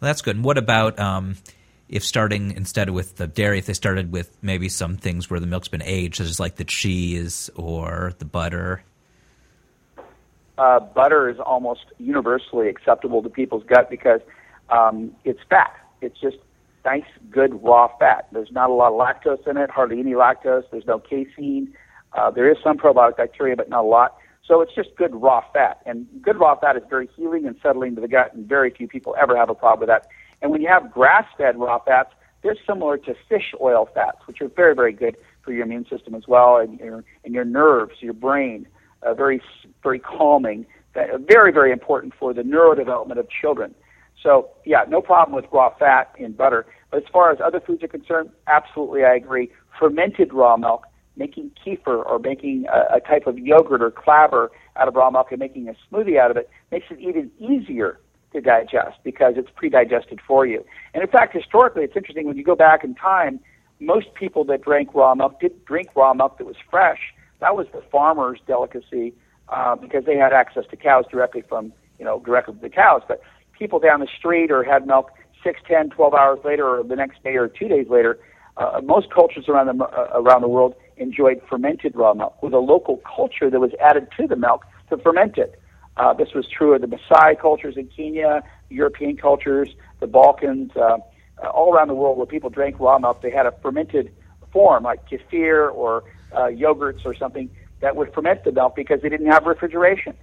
[0.00, 0.36] Well, that's good.
[0.36, 1.36] And what about um,
[1.88, 5.46] if starting instead with the dairy, if they started with maybe some things where the
[5.46, 8.82] milk's been aged, such as like the cheese or the butter?
[10.58, 14.20] Uh, butter is almost universally acceptable to people's gut because
[14.70, 15.74] um, it's fat.
[16.00, 16.36] It's just
[16.84, 18.28] nice, good raw fat.
[18.32, 20.64] There's not a lot of lactose in it, hardly any lactose.
[20.70, 21.74] There's no casein.
[22.12, 24.16] Uh, there is some probiotic bacteria, but not a lot.
[24.46, 25.80] So it's just good raw fat.
[25.86, 28.86] And good raw fat is very healing and settling to the gut, and very few
[28.86, 30.08] people ever have a problem with that.
[30.40, 32.10] And when you have grass fed raw fats,
[32.42, 36.14] they're similar to fish oil fats, which are very, very good for your immune system
[36.14, 38.68] as well and your, and your nerves, your brain.
[39.02, 39.40] Uh, very,
[39.82, 40.66] very calming.
[40.94, 43.74] Uh, very, very important for the neurodevelopment of children.
[44.22, 46.66] So, yeah, no problem with raw fat in butter.
[46.90, 49.50] But as far as other foods are concerned, absolutely I agree.
[49.78, 50.84] Fermented raw milk
[51.16, 55.28] making kefir or making a, a type of yogurt or clabber out of raw milk
[55.30, 57.98] and making a smoothie out of it makes it even easier
[58.32, 60.64] to digest because it's pre-digested for you.
[60.94, 63.40] And in fact, historically, it's interesting when you go back in time,
[63.80, 67.00] most people that drank raw milk didn't drink raw milk that was fresh.
[67.40, 69.14] That was the farmer's delicacy
[69.48, 73.02] uh, because they had access to cows directly from, you know, directly from the cows.
[73.06, 73.20] But
[73.58, 75.12] people down the street or had milk
[75.44, 78.18] six, ten, twelve hours later or the next day or two days later,
[78.56, 82.58] uh, most cultures around the, uh, around the world enjoyed fermented raw milk with a
[82.58, 85.60] local culture that was added to the milk to ferment it.
[85.96, 90.98] Uh, this was true of the Maasai cultures in Kenya, European cultures, the Balkans, uh,
[91.42, 93.22] uh, all around the world where people drank raw milk.
[93.22, 94.12] They had a fermented
[94.52, 99.08] form like kefir or uh, yogurts or something that would ferment the milk because they
[99.08, 100.14] didn't have refrigeration.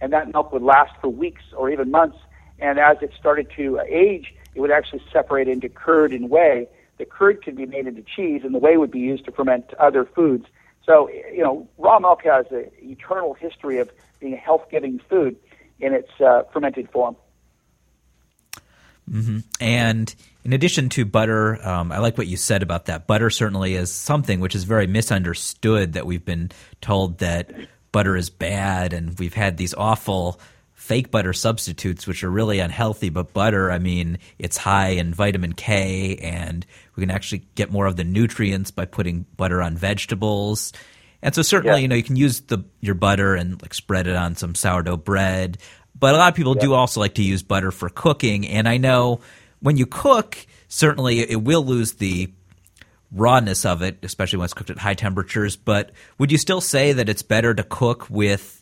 [0.00, 2.18] And that milk would last for weeks or even months.
[2.58, 7.04] And as it started to age, it would actually separate into curd and whey the
[7.04, 10.04] curd could be made into cheese, and the whey would be used to ferment other
[10.04, 10.46] foods.
[10.84, 15.36] So, you know, raw milk has an eternal history of being a health-giving food
[15.80, 17.16] in its uh, fermented form.
[19.10, 19.38] Mm-hmm.
[19.60, 23.06] And in addition to butter, um, I like what you said about that.
[23.06, 25.94] Butter certainly is something which is very misunderstood.
[25.94, 26.50] That we've been
[26.80, 27.52] told that
[27.90, 30.40] butter is bad, and we've had these awful
[30.82, 33.08] fake butter substitutes, which are really unhealthy.
[33.08, 36.66] But butter, I mean, it's high in vitamin K, and
[36.96, 40.72] we can actually get more of the nutrients by putting butter on vegetables.
[41.22, 41.82] And so certainly, yeah.
[41.82, 44.96] you know, you can use the your butter and like spread it on some sourdough
[44.96, 45.58] bread.
[45.96, 48.48] but a lot of people do also like to use butter for cooking.
[48.48, 49.20] And I know
[49.60, 52.32] when you cook, certainly it will lose the
[53.12, 55.54] rawness of it, especially when it's cooked at high temperatures.
[55.54, 58.61] But would you still say that it's better to cook with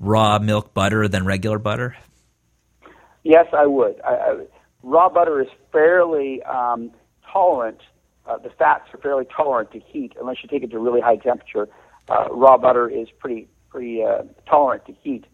[0.00, 1.96] raw milk butter than regular butter?
[3.22, 4.00] Yes, I would.
[4.00, 4.44] I, I,
[4.82, 6.90] raw butter is fairly um,
[7.30, 7.82] tolerant.
[8.26, 11.16] Uh, the fats are fairly tolerant to heat, unless you take it to really high
[11.16, 11.68] temperature.
[12.08, 15.26] Uh, raw butter is pretty pretty uh, tolerant to heat.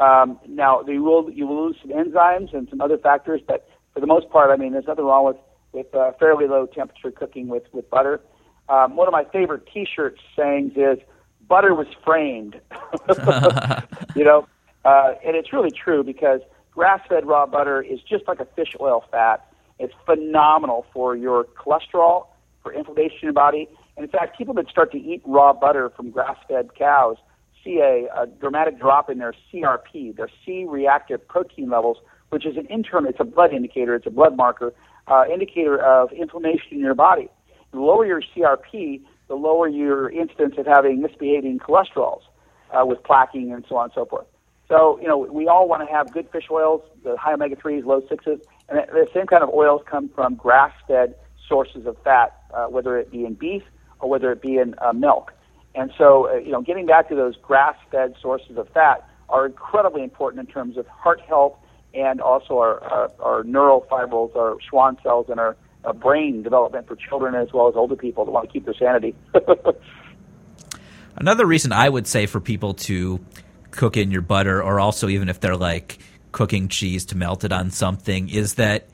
[0.00, 4.00] Um, now, you will you will lose some enzymes and some other factors, but for
[4.00, 5.36] the most part, I mean, there's nothing wrong with
[5.72, 8.20] with uh, fairly low temperature cooking with with butter.
[8.68, 10.98] Um, one of my favorite T-shirt sayings is
[11.48, 12.60] "Butter was framed,"
[14.16, 14.46] you know,
[14.84, 16.40] uh, and it's really true because
[16.72, 19.46] grass-fed raw butter is just like a fish oil fat.
[19.78, 22.26] It's phenomenal for your cholesterol,
[22.62, 23.68] for inflammation in your body.
[23.96, 27.16] And in fact, people that start to eat raw butter from grass-fed cows
[27.64, 31.96] see a, a dramatic drop in their CRP, their C-reactive protein levels,
[32.30, 34.74] which is an internal, it's a blood indicator, it's a blood marker,
[35.06, 37.28] uh, indicator of inflammation in your body.
[37.72, 42.22] The lower your CRP, the lower your incidence of having misbehaving cholesterols
[42.70, 44.26] uh, with plaquing and so on and so forth.
[44.68, 47.84] So, you know, we all want to have good fish oils, the high omega 3s,
[47.84, 51.14] low 6s, and the same kind of oils come from grass fed
[51.46, 53.62] sources of fat, uh, whether it be in beef
[54.00, 55.32] or whether it be in uh, milk.
[55.74, 59.46] And so, uh, you know, getting back to those grass fed sources of fat are
[59.46, 61.56] incredibly important in terms of heart health
[61.92, 66.86] and also our, our, our neural fibrils, our Schwann cells, and our, our brain development
[66.88, 69.14] for children as well as older people that want to keep their sanity.
[71.16, 73.24] Another reason I would say for people to
[73.70, 75.98] cook in your butter, or also even if they're like
[76.32, 78.88] cooking cheese to melt it on something, is that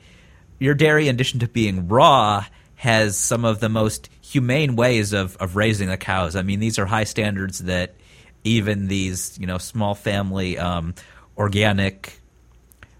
[0.59, 5.35] your dairy, in addition to being raw, has some of the most humane ways of,
[5.37, 6.35] of raising the cows.
[6.35, 7.95] I mean, these are high standards that
[8.43, 10.93] even these, you know, small family um,
[11.37, 12.19] organic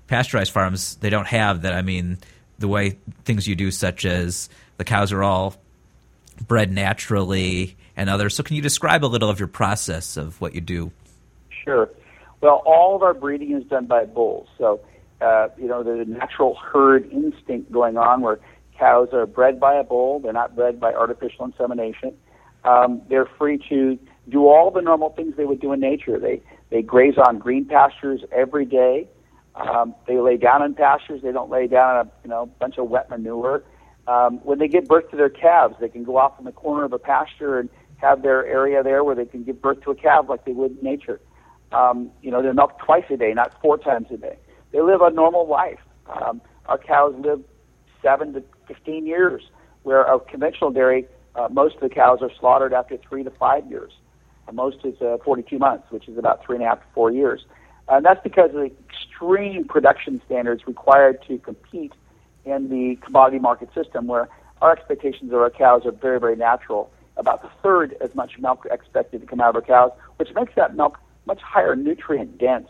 [0.08, 1.74] pasteurized farms they don't have that.
[1.74, 2.18] I mean,
[2.62, 5.56] the way things you do, such as the cows are all
[6.48, 8.36] bred naturally and others.
[8.36, 10.92] So, can you describe a little of your process of what you do?
[11.64, 11.90] Sure.
[12.42, 14.48] Well, all of our breeding is done by bulls.
[14.58, 14.82] So,
[15.22, 18.40] uh, you know, there's a natural herd instinct going on where
[18.78, 20.20] cows are bred by a bull.
[20.20, 22.14] They're not bred by artificial insemination.
[22.64, 26.20] Um, they're free to do all the normal things they would do in nature.
[26.20, 29.08] They they graze on green pastures every day.
[29.56, 31.22] Um, they lay down in pastures.
[31.22, 33.64] They don't lay down in a you know bunch of wet manure.
[34.08, 36.84] Um, when they give birth to their calves, they can go off in the corner
[36.84, 39.96] of a pasture and have their area there where they can give birth to a
[39.96, 41.20] calf like they would in nature.
[41.72, 44.38] Um, you know, they're milked twice a day, not four times a day.
[44.72, 45.80] They live a normal life.
[46.08, 47.42] Um, our cows live
[48.02, 49.44] seven to 15 years,
[49.84, 53.70] where a conventional dairy, uh, most of the cows are slaughtered after three to five
[53.70, 53.92] years.
[54.52, 57.46] Most is uh, 42 months, which is about three and a half to four years.
[57.92, 61.92] And that's because of the extreme production standards required to compete
[62.46, 64.30] in the commodity market system, where
[64.62, 66.90] our expectations of our cows are very, very natural.
[67.18, 70.56] About a third as much milk expected to come out of our cows, which makes
[70.56, 72.70] that milk much higher nutrient dense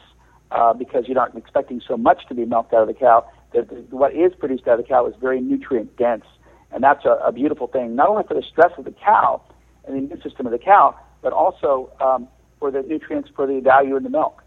[0.50, 3.24] uh, because you're not expecting so much to be milked out of the cow.
[3.54, 6.26] That what is produced out of the cow is very nutrient dense,
[6.72, 7.96] and that's a, a beautiful thing.
[7.96, 9.40] Not only for the stress of the cow
[9.86, 12.28] and the immune system of the cow, but also um,
[12.60, 14.41] for the nutrients for the value in the milk.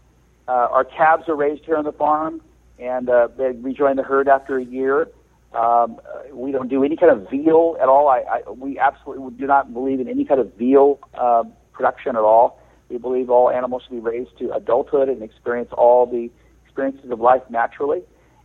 [0.47, 2.41] Uh, our calves are raised here on the farm,
[2.79, 5.07] and uh, they rejoin the herd after a year.
[5.53, 8.09] Um, uh, we don't do any kind of veal at all.
[8.09, 12.21] I, I, we absolutely do not believe in any kind of veal uh, production at
[12.21, 12.59] all.
[12.89, 16.29] We believe all animals should be raised to adulthood and experience all the
[16.65, 18.01] experiences of life naturally.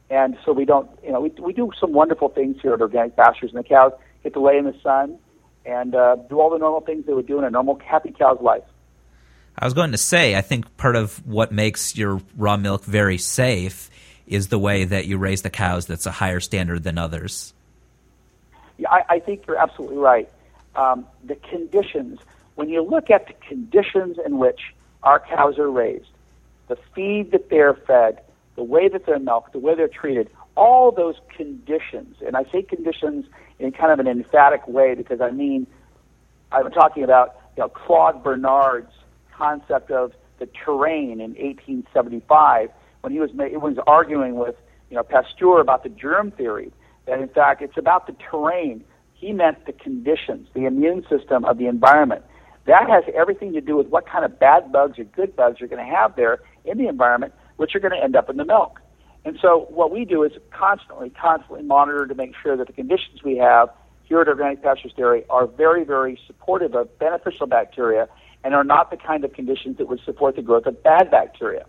[0.08, 3.16] And so we don't, you know, we, we do some wonderful things here at Organic
[3.16, 5.18] Pastures, and the cows get to lay in the sun
[5.66, 8.40] and uh, do all the normal things they would do in a normal happy cow's
[8.40, 8.64] life.
[9.58, 13.18] I was going to say, I think part of what makes your raw milk very
[13.18, 13.90] safe
[14.26, 17.52] is the way that you raise the cows that's a higher standard than others.
[18.78, 20.28] Yeah, I, I think you're absolutely right.
[20.76, 22.20] Um, the conditions,
[22.54, 24.60] when you look at the conditions in which
[25.02, 26.08] our cows are raised,
[26.68, 28.22] the feed that they're fed,
[28.54, 32.62] the way that they're milked, the way they're treated, all those conditions, and I say
[32.62, 33.26] conditions
[33.58, 35.66] in kind of an emphatic way because I mean,
[36.52, 38.92] I'm talking about you know, Claude Bernard's
[39.40, 44.56] concept of the terrain in 1875 when he was ma- was arguing with
[44.90, 46.72] you know Pasteur about the germ theory.
[47.06, 48.84] That in fact it's about the terrain.
[49.14, 52.24] He meant the conditions, the immune system of the environment.
[52.66, 55.68] That has everything to do with what kind of bad bugs or good bugs you're
[55.68, 58.44] going to have there in the environment, which are going to end up in the
[58.44, 58.80] milk.
[59.24, 63.22] And so what we do is constantly, constantly monitor to make sure that the conditions
[63.22, 63.68] we have
[64.04, 68.08] here at Organic Pastures Dairy are very, very supportive of beneficial bacteria
[68.44, 71.64] and are not the kind of conditions that would support the growth of bad bacteria.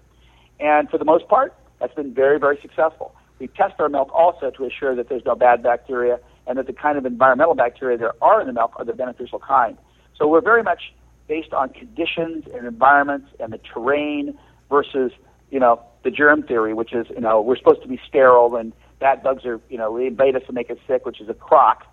[0.60, 3.14] And for the most part, That's been very, very successful.
[3.40, 6.74] We test our milk also to assure that there's no bad bacteria and that the
[6.74, 9.78] kind of environmental bacteria there are in the milk are the beneficial kind.
[10.16, 10.94] So we're very much
[11.28, 14.38] based on conditions and environments and the terrain
[14.70, 15.12] versus,
[15.50, 18.74] you know, the germ theory, which is, you know, we're supposed to be sterile and
[19.00, 21.34] bad bugs are, you know, they invade us and make us sick, which is a
[21.34, 21.84] crock.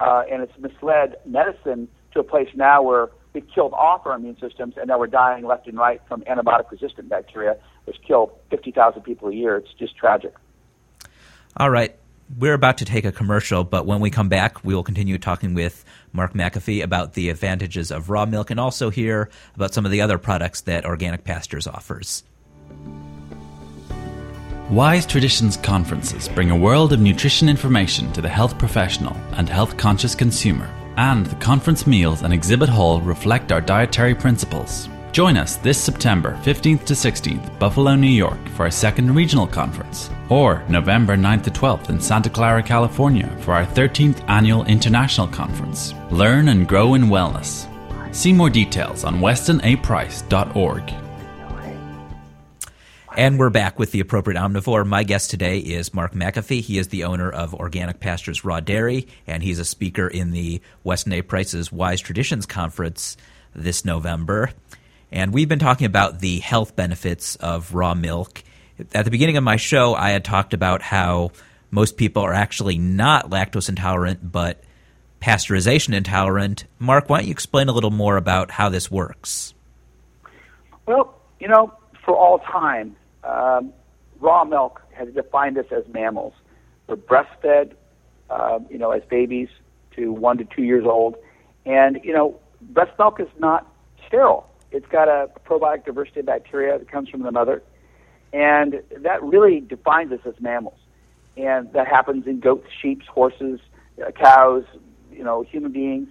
[0.00, 4.38] Uh, and it's misled medicine to a place now where we've killed off our immune
[4.40, 9.02] systems and now we're dying left and right from antibiotic resistant bacteria, which kill 50,000
[9.02, 9.56] people a year.
[9.56, 10.34] It's just tragic.
[11.54, 11.94] All right.
[12.38, 15.52] We're about to take a commercial, but when we come back, we will continue talking
[15.52, 19.92] with Mark McAfee about the advantages of raw milk and also hear about some of
[19.92, 22.24] the other products that Organic Pastures offers.
[24.70, 29.76] Wise Traditions conferences bring a world of nutrition information to the health professional and health
[29.76, 34.88] conscious consumer, and the conference meals and exhibit hall reflect our dietary principles.
[35.12, 40.10] Join us this September 15th to 16th, Buffalo, New York, for our second regional conference,
[40.28, 45.94] or November 9th to 12th in Santa Clara, California, for our 13th annual international conference.
[46.10, 47.66] Learn and grow in wellness.
[48.14, 51.05] See more details on westonaprice.org.
[53.16, 54.86] And we're back with the appropriate omnivore.
[54.86, 56.60] My guest today is Mark McAfee.
[56.60, 60.60] He is the owner of Organic Pastures Raw Dairy, and he's a speaker in the
[60.84, 61.22] Weston A.
[61.22, 63.16] Price's Wise Traditions Conference
[63.54, 64.50] this November.
[65.10, 68.44] And we've been talking about the health benefits of raw milk.
[68.92, 71.30] At the beginning of my show, I had talked about how
[71.70, 74.62] most people are actually not lactose intolerant, but
[75.22, 76.66] pasteurization intolerant.
[76.78, 79.54] Mark, why don't you explain a little more about how this works?
[80.84, 81.72] Well, you know,
[82.04, 82.94] for all time,
[83.26, 83.72] um,
[84.20, 86.34] raw milk has defined us as mammals.
[86.86, 87.72] We're breastfed,
[88.30, 89.48] uh, you know, as babies
[89.96, 91.16] to one to two years old,
[91.64, 93.66] and you know, breast milk is not
[94.06, 94.48] sterile.
[94.70, 97.62] It's got a probiotic diversity of bacteria that comes from the mother,
[98.32, 100.78] and that really defines us as mammals.
[101.36, 103.60] And that happens in goats, sheep, horses,
[104.04, 104.64] uh, cows,
[105.12, 106.08] you know, human beings.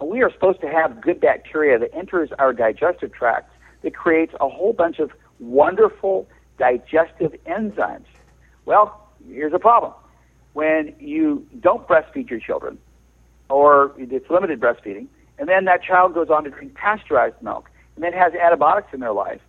[0.00, 3.50] And we are supposed to have good bacteria that enters our digestive tract
[3.82, 8.06] that creates a whole bunch of wonderful digestive enzymes.
[8.64, 9.92] Well, here's a problem.
[10.52, 12.78] When you don't breastfeed your children,
[13.48, 15.06] or it's limited breastfeeding,
[15.38, 19.00] and then that child goes on to drink pasteurized milk, and then has antibiotics in
[19.00, 19.40] their life,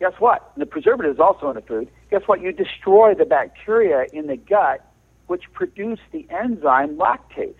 [0.00, 0.50] guess what?
[0.54, 1.88] And the preservative is also in the food.
[2.10, 2.40] Guess what?
[2.40, 4.84] You destroy the bacteria in the gut
[5.26, 7.54] which produce the enzyme lactase.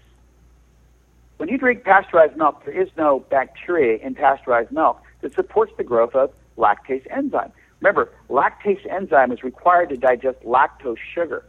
[1.37, 5.85] When you drink pasteurized milk, there is no bacteria in pasteurized milk that supports the
[5.85, 7.52] growth of lactase enzyme.
[7.82, 11.44] Remember, lactase enzyme is required to digest lactose sugar.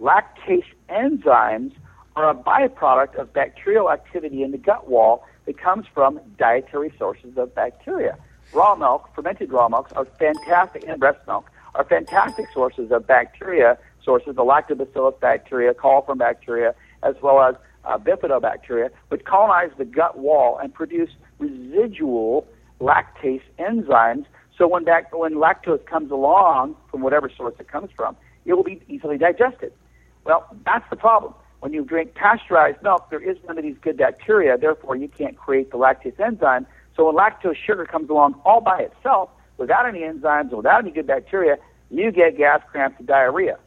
[0.00, 1.72] Lactase enzymes
[2.14, 7.36] are a byproduct of bacterial activity in the gut wall that comes from dietary sources
[7.36, 8.16] of bacteria.
[8.52, 13.76] Raw milk, fermented raw milks, are fantastic, and breast milk are fantastic sources of bacteria
[14.04, 20.16] sources, of lactobacillus bacteria, coliform bacteria, as well as uh, bifidobacteria, which colonize the gut
[20.18, 21.10] wall and produce
[21.40, 22.46] residual
[22.80, 24.24] lactase enzymes
[24.56, 28.62] so when, back, when lactose comes along from whatever source it comes from, it will
[28.62, 29.72] be easily digested.
[30.24, 31.34] Well, that's the problem.
[31.60, 35.36] When you drink pasteurized milk, there is none of these good bacteria, therefore you can't
[35.36, 36.66] create the lactase enzyme.
[36.96, 40.90] So when lactose sugar comes along all by itself, without any enzymes and without any
[40.90, 41.56] good bacteria,
[41.90, 43.58] you get gas cramps and diarrhea.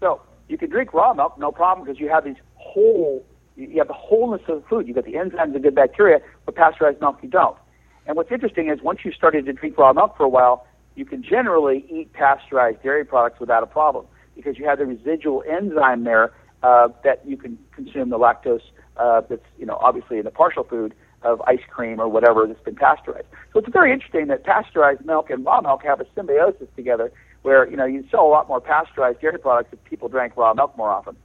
[0.00, 3.24] So you can drink raw milk, no problem, because you have these whole,
[3.56, 4.86] you have the wholeness of the food.
[4.86, 7.56] You've got the enzymes and good bacteria, but pasteurized milk you don't.
[8.06, 11.04] And what's interesting is once you started to drink raw milk for a while, you
[11.04, 16.04] can generally eat pasteurized dairy products without a problem because you have the residual enzyme
[16.04, 18.62] there uh, that you can consume the lactose
[18.96, 22.62] uh, that's you know obviously in the partial food of ice cream or whatever that's
[22.62, 23.26] been pasteurized.
[23.52, 27.68] So it's very interesting that pasteurized milk and raw milk have a symbiosis together, where
[27.68, 30.76] you know you sell a lot more pasteurized dairy products if people drank raw milk
[30.76, 31.16] more often.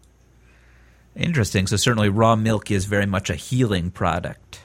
[1.15, 1.67] Interesting.
[1.67, 4.61] So certainly, raw milk is very much a healing product.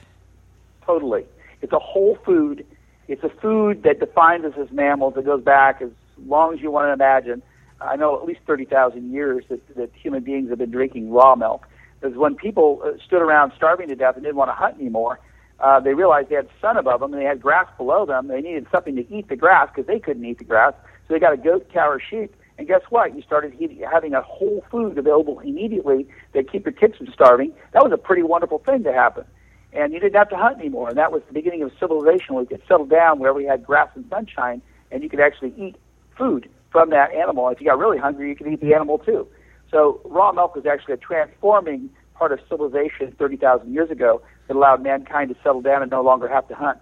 [0.85, 1.25] Totally.
[1.61, 2.65] It's a whole food.
[3.07, 5.15] It's a food that defines us as mammals.
[5.17, 5.89] It goes back as
[6.25, 7.41] long as you want to imagine.
[7.79, 11.67] I know at least 30,000 years that, that human beings have been drinking raw milk.
[11.99, 15.19] Because when people uh, stood around starving to death and didn't want to hunt anymore,
[15.59, 18.27] uh, they realized they had sun above them and they had grass below them.
[18.27, 20.73] They needed something to eat the grass because they couldn't eat the grass.
[21.07, 22.35] So they got a goat, cow, or sheep.
[22.57, 23.15] And guess what?
[23.15, 27.53] You started he- having a whole food available immediately that keep your kids from starving.
[27.73, 29.25] That was a pretty wonderful thing to happen
[29.73, 30.89] and you didn't have to hunt anymore.
[30.89, 33.65] And that was the beginning of civilization where we could settle down where we had
[33.65, 34.61] grass and sunshine,
[34.91, 35.75] and you could actually eat
[36.17, 37.49] food from that animal.
[37.49, 39.27] If you got really hungry, you could eat the animal too.
[39.71, 44.81] So raw milk was actually a transforming part of civilization 30,000 years ago that allowed
[44.81, 46.79] mankind to settle down and no longer have to hunt.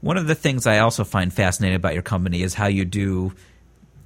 [0.00, 3.32] One of the things I also find fascinating about your company is how you do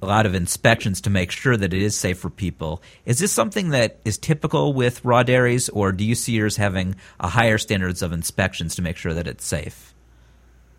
[0.01, 2.81] a lot of inspections to make sure that it is safe for people.
[3.05, 6.95] Is this something that is typical with raw dairies, or do you see yours having
[7.19, 9.93] a higher standards of inspections to make sure that it's safe?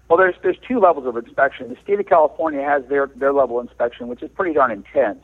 [0.09, 1.69] Well, there's there's two levels of inspection.
[1.69, 5.23] The state of California has their their level of inspection, which is pretty darn intense.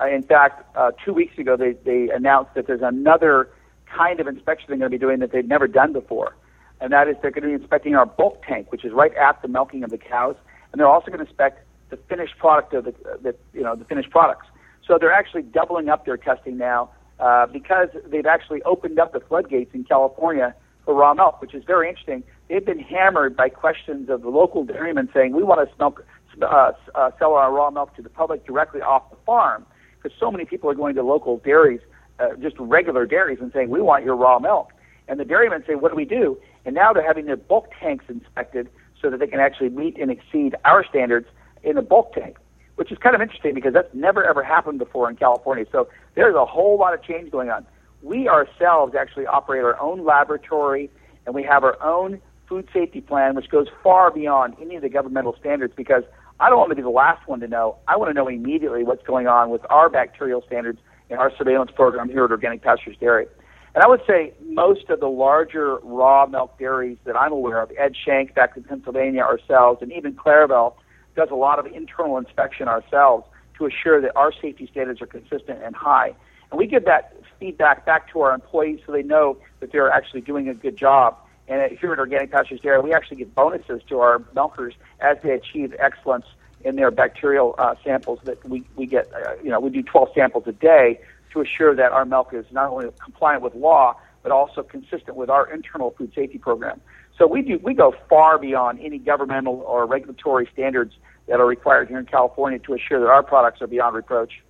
[0.00, 3.48] Uh, in fact, uh, two weeks ago they they announced that there's another
[3.86, 6.34] kind of inspection they're going to be doing that they've never done before,
[6.80, 9.40] and that is they're going to be inspecting our bulk tank, which is right at
[9.40, 10.34] the milking of the cows,
[10.72, 13.84] and they're also going to inspect the finished product of the, the you know the
[13.84, 14.46] finished products.
[14.86, 19.20] So they're actually doubling up their testing now uh, because they've actually opened up the
[19.20, 22.22] floodgates in California for raw milk, which is very interesting.
[22.48, 27.10] They've been hammered by questions of the local dairymen saying we want to uh, uh,
[27.18, 29.66] sell our raw milk to the public directly off the farm
[29.96, 31.80] because so many people are going to local dairies,
[32.20, 34.70] uh, just regular dairies, and saying we want your raw milk.
[35.08, 36.38] And the dairymen say, what do we do?
[36.64, 38.68] And now they're having their bulk tanks inspected
[39.00, 41.26] so that they can actually meet and exceed our standards
[41.62, 42.36] in a bulk tank,
[42.76, 45.64] which is kind of interesting because that's never ever happened before in California.
[45.70, 47.66] So there's a whole lot of change going on.
[48.02, 50.90] We ourselves actually operate our own laboratory
[51.26, 54.88] and we have our own food safety plan, which goes far beyond any of the
[54.88, 56.04] governmental standards because
[56.40, 57.76] I don't want to be the last one to know.
[57.88, 60.78] I want to know immediately what's going on with our bacterial standards
[61.10, 63.26] and our surveillance program here at Organic Pastures Dairy.
[63.74, 67.70] And I would say most of the larger raw milk dairies that I'm aware of,
[67.78, 70.74] Ed Shank back in Pennsylvania ourselves, and even Claravale,
[71.18, 73.26] does a lot of internal inspection ourselves
[73.58, 76.14] to assure that our safety standards are consistent and high.
[76.52, 80.20] And we give that feedback back to our employees so they know that they're actually
[80.20, 81.16] doing a good job.
[81.48, 85.30] And here at Organic Pastures Dairy, we actually give bonuses to our milkers as they
[85.30, 86.26] achieve excellence
[86.60, 90.10] in their bacterial uh, samples that we, we get, uh, you know, we do 12
[90.14, 91.00] samples a day
[91.32, 95.30] to assure that our milk is not only compliant with law, but also consistent with
[95.30, 96.80] our internal food safety program.
[97.18, 100.94] So we do we go far beyond any governmental or regulatory standards
[101.26, 104.40] that are required here in California to assure that our products are beyond reproach.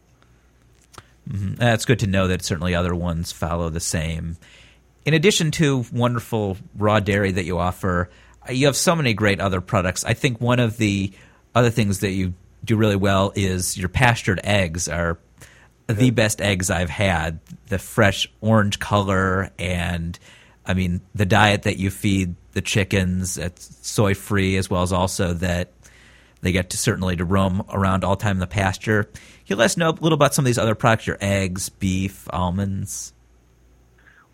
[1.28, 1.54] Mm-hmm.
[1.54, 4.36] That's good to know that certainly other ones follow the same.
[5.04, 8.10] In addition to wonderful raw dairy that you offer,
[8.50, 10.04] you have so many great other products.
[10.04, 11.12] I think one of the
[11.54, 15.18] other things that you do really well is your pastured eggs are
[15.86, 17.40] the best eggs I've had.
[17.66, 20.18] The fresh orange color and
[20.66, 24.92] I mean the diet that you feed the chickens, it's soy free as well as
[24.92, 25.72] also that
[26.40, 29.04] they get to certainly to roam around all time in the pasture.
[29.04, 29.12] Can
[29.46, 32.28] you let us know a little about some of these other products, your eggs, beef,
[32.32, 33.12] almonds?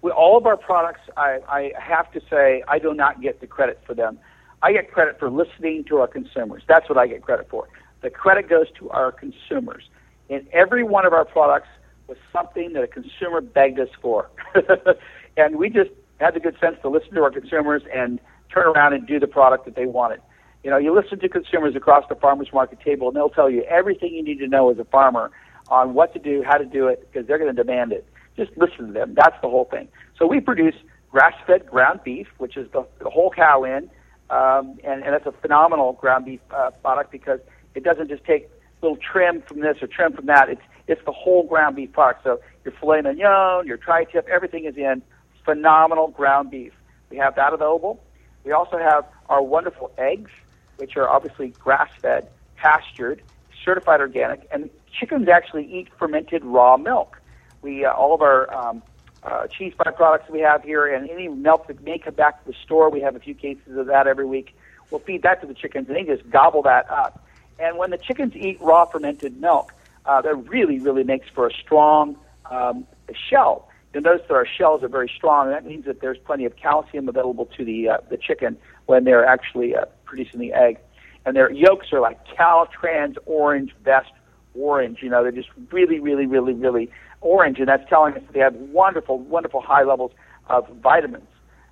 [0.02, 3.46] With all of our products, I, I have to say I do not get the
[3.46, 4.18] credit for them.
[4.62, 6.62] I get credit for listening to our consumers.
[6.66, 7.68] That's what I get credit for.
[8.02, 9.88] The credit goes to our consumers.
[10.28, 11.68] In every one of our products
[12.06, 14.30] was something that a consumer begged us for.
[15.36, 15.90] and we just
[16.20, 18.20] had the good sense to listen to our consumers and
[18.52, 20.20] turn around and do the product that they wanted.
[20.62, 23.62] You know, you listen to consumers across the farmers market table, and they'll tell you
[23.64, 25.30] everything you need to know as a farmer
[25.68, 28.06] on what to do, how to do it, because they're going to demand it.
[28.36, 29.14] Just listen to them.
[29.14, 29.88] That's the whole thing.
[30.18, 30.74] So we produce
[31.10, 33.90] grass-fed ground beef, which is the, the whole cow in,
[34.30, 37.40] um, and, and that's a phenomenal ground beef uh, product because
[37.74, 38.48] it doesn't just take
[38.82, 40.48] little trim from this or trim from that.
[40.48, 42.24] It's it's the whole ground beef product.
[42.24, 45.02] So your filet mignon, your tri-tip, everything is in
[45.44, 46.72] phenomenal ground beef.
[47.10, 48.02] We have that available.
[48.44, 50.30] We also have our wonderful eggs
[50.76, 53.22] which are obviously grass fed, pastured,
[53.64, 57.20] certified organic, and chickens actually eat fermented raw milk.
[57.62, 58.82] We uh, all of our um,
[59.22, 62.56] uh, cheese byproducts we have here, and any milk that may come back to the
[62.64, 64.56] store, we have a few cases of that every week.
[64.90, 67.24] We'll feed that to the chickens, and they just gobble that up.
[67.58, 69.72] And when the chickens eat raw fermented milk,
[70.04, 72.16] uh, that really, really makes for a strong
[72.50, 72.86] um,
[73.30, 73.68] shell.
[73.94, 76.56] You'll notice that our shells are very strong, and that means that there's plenty of
[76.56, 80.78] calcium available to the uh, the chicken when they're actually uh, producing the egg.
[81.24, 84.10] And their yolks are like Caltrans orange vest
[84.54, 84.98] orange.
[85.00, 86.90] You know, they're just really, really, really, really
[87.20, 90.10] orange, and that's telling us that they have wonderful, wonderful high levels
[90.48, 91.28] of vitamins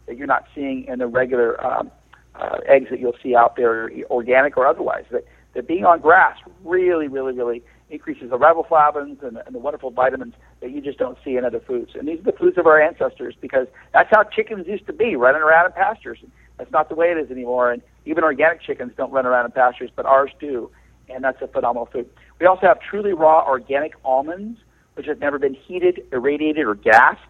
[0.06, 1.90] that you're not seeing in the regular um,
[2.36, 5.04] uh, eggs that you'll see out there, organic or otherwise.
[5.10, 7.62] That that being on grass really, really, really
[7.92, 11.60] increases the riboflavins and, and the wonderful vitamins that you just don't see in other
[11.60, 11.92] foods.
[11.94, 15.14] And these are the foods of our ancestors because that's how chickens used to be,
[15.14, 16.18] running around in pastures.
[16.56, 17.70] That's not the way it is anymore.
[17.70, 20.70] And even organic chickens don't run around in pastures, but ours do.
[21.08, 22.08] And that's a phenomenal food.
[22.40, 24.58] We also have truly raw organic almonds,
[24.94, 27.20] which have never been heated, irradiated, or gassed.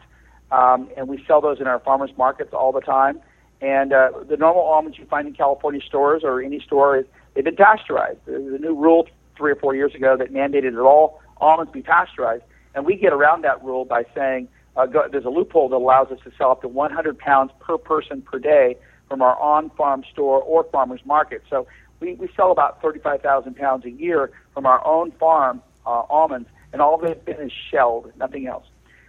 [0.53, 3.21] Um, and we sell those in our farmers markets all the time.
[3.61, 7.45] And uh, the normal almonds you find in California stores or any store is they've
[7.45, 8.19] been pasteurized.
[8.27, 11.83] There's a new rule three or four years ago that mandated that all almonds be
[11.83, 15.76] pasteurized, and we get around that rule by saying uh, go, there's a loophole that
[15.76, 18.76] allows us to sell up to 100 pounds per person per day
[19.09, 21.43] from our on-farm store or farmers market.
[21.51, 21.66] So
[22.01, 26.80] We, we sell about 35,000 pounds a year from our own farm uh, almonds, and
[26.80, 28.64] all of it is shelled, nothing else.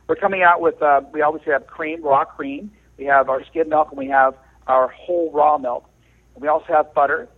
[0.07, 2.71] We're coming out with, uh, we obviously have cream, raw cream.
[2.97, 4.36] We have our skim milk, and we have
[4.67, 5.86] our whole raw milk.
[6.36, 7.30] And we also have butter,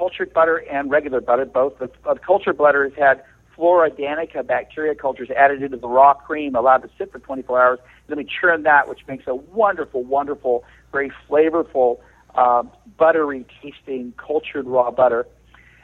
[0.00, 1.78] cultured butter and regular butter, both.
[1.78, 3.22] The, the cultured butter has had
[3.54, 7.78] Flora danica bacteria cultures added into the raw cream, allowed to sit for 24 hours.
[8.08, 11.98] Then we churn that, which makes a wonderful, wonderful, very flavorful,
[12.34, 12.62] uh,
[12.96, 15.26] buttery tasting cultured raw butter.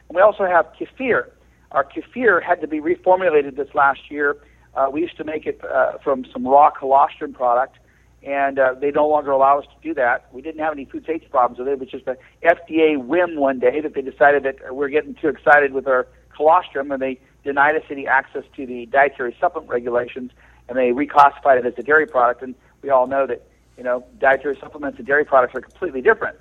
[0.08, 1.28] And we also have kefir.
[1.72, 4.38] Our kefir had to be reformulated this last year.
[4.74, 7.76] Uh, we used to make it uh, from some raw colostrum product,
[8.26, 10.26] and uh, they no longer allow us to do that.
[10.32, 11.72] We didn't have any food safety problems with it.
[11.72, 15.28] It was just a FDA whim one day that they decided that we're getting too
[15.28, 20.32] excited with our colostrum, and they denied us any access to the dietary supplement regulations,
[20.68, 22.42] and they reclassified it as a dairy product.
[22.42, 23.46] And we all know that
[23.78, 26.36] you know dietary supplements and dairy products are completely different.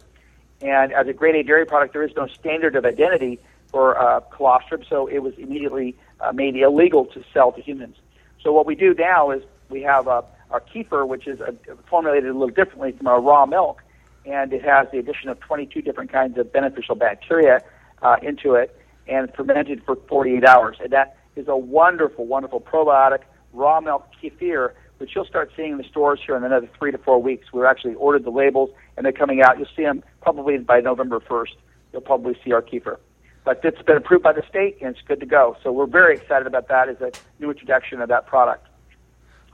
[0.61, 3.39] And as a grade A dairy product, there is no standard of identity
[3.71, 7.97] for uh, colostrum, so it was immediately uh, made illegal to sell to humans.
[8.41, 10.21] So what we do now is we have uh,
[10.51, 11.51] our kefir, which is uh,
[11.89, 13.81] formulated a little differently from our raw milk,
[14.25, 17.61] and it has the addition of 22 different kinds of beneficial bacteria
[18.01, 18.75] uh, into it
[19.07, 20.77] and fermented for 48 hours.
[20.79, 23.19] And that is a wonderful, wonderful probiotic
[23.53, 26.97] raw milk kefir, which you'll start seeing in the stores here in another three to
[26.97, 27.47] four weeks.
[27.53, 29.57] We've actually ordered the labels, and they're coming out.
[29.57, 31.55] You'll see them probably by November 1st.
[31.91, 32.97] You'll probably see our kefir.
[33.43, 35.55] But it's been approved by the state, and it's good to go.
[35.61, 38.67] So we're very excited about that as a new introduction of that product.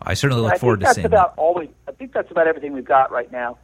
[0.02, 1.06] I certainly look I forward to seeing.
[1.06, 1.42] about that.
[1.42, 1.70] all we.
[1.88, 3.58] I think that's about everything we've got right now.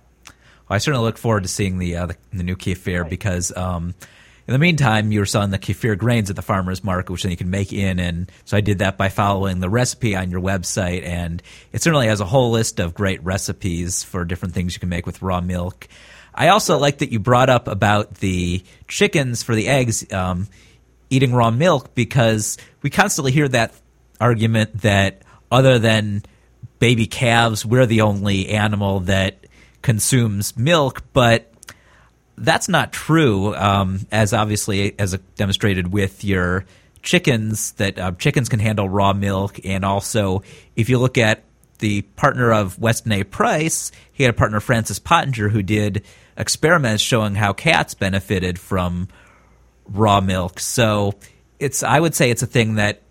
[0.69, 3.95] I certainly look forward to seeing the uh, the, the new kefir because um,
[4.47, 7.31] in the meantime you were selling the kefir grains at the farmers market, which then
[7.31, 7.99] you can make in.
[7.99, 12.07] And so I did that by following the recipe on your website, and it certainly
[12.07, 15.41] has a whole list of great recipes for different things you can make with raw
[15.41, 15.87] milk.
[16.33, 20.47] I also like that you brought up about the chickens for the eggs um,
[21.09, 23.73] eating raw milk because we constantly hear that
[24.21, 26.23] argument that other than
[26.79, 29.45] baby calves, we're the only animal that
[29.81, 31.51] consumes milk, but
[32.37, 33.55] that's not true.
[33.55, 36.65] Um, as obviously as demonstrated with your
[37.01, 40.43] chickens, that uh, chickens can handle raw milk, and also
[40.75, 41.43] if you look at
[41.79, 43.23] the partner of Weston A.
[43.23, 46.03] Price, he had a partner Francis Pottenger, who did
[46.35, 49.07] experiments showing how cats benefited from
[49.85, 50.59] raw milk.
[50.59, 51.13] So
[51.59, 53.01] it's I would say it's a thing that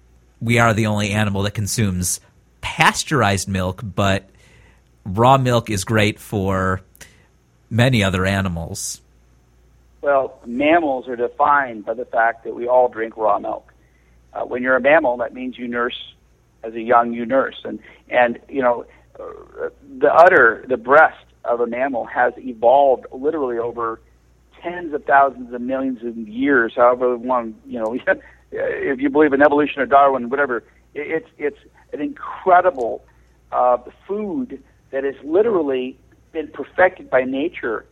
[0.41, 2.21] we are the only animal that consumes
[2.61, 4.29] pasteurized milk, but
[5.05, 6.81] raw milk is great for
[7.71, 9.01] many other animals.
[10.03, 13.73] Well, mammals are defined by the fact that we all drink raw milk.
[14.33, 15.97] Uh, when you're a mammal, that means you nurse
[16.63, 17.79] as a young you nurse, and
[18.09, 18.85] and you know
[19.19, 19.69] uh,
[19.99, 24.01] the udder, the breast of a mammal has evolved literally over
[24.63, 26.73] tens of thousands of millions of years.
[26.77, 27.97] However, one you know,
[28.53, 31.59] if you believe in evolution or Darwin, whatever, it's it's
[31.93, 33.05] an incredible
[33.53, 35.99] uh, food that has literally
[36.33, 37.87] been perfected by nature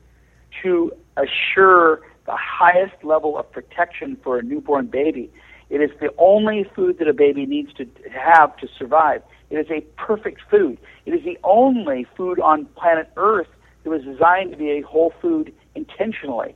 [0.62, 5.30] to assure the highest level of protection for a newborn baby.
[5.70, 9.22] It is the only food that a baby needs to have to survive.
[9.50, 10.78] It is a perfect food.
[11.06, 13.48] It is the only food on planet Earth
[13.82, 16.54] that was designed to be a whole food intentionally.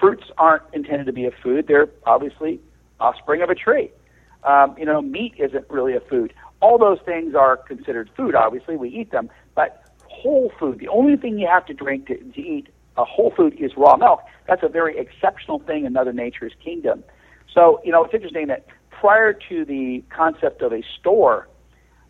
[0.00, 1.66] Fruits aren't intended to be a food.
[1.66, 2.60] They're obviously
[3.00, 3.90] offspring of a tree.
[4.44, 6.32] Um, you know, meat isn't really a food.
[6.60, 8.76] All those things are considered food, obviously.
[8.76, 9.28] We eat them.
[9.54, 13.32] But whole food, the only thing you have to drink to, to eat a whole
[13.36, 14.20] food is raw milk.
[14.46, 17.04] That's a very exceptional thing in Mother Nature's kingdom.
[17.52, 21.48] So, you know, it's interesting that prior to the concept of a store,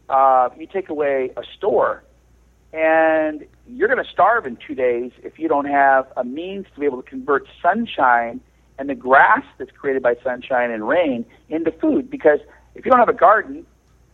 [0.09, 2.05] uh, you take away a store,
[2.73, 6.81] and you're going to starve in two days if you don't have a means to
[6.81, 8.41] be able to convert sunshine
[8.79, 12.11] and the grass that's created by sunshine and rain into food.
[12.11, 12.41] Because
[12.75, 13.67] if you don't have a garden,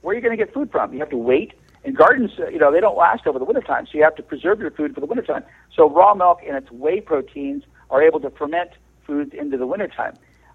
[0.03, 0.93] where are you going to get food from?
[0.93, 1.53] You have to wait.
[1.85, 4.23] And gardens, uh, you know, they don't last over the wintertime, so you have to
[4.23, 5.43] preserve your food for the wintertime.
[5.75, 8.71] So raw milk and its whey proteins are able to ferment
[9.05, 10.15] foods into the wintertime.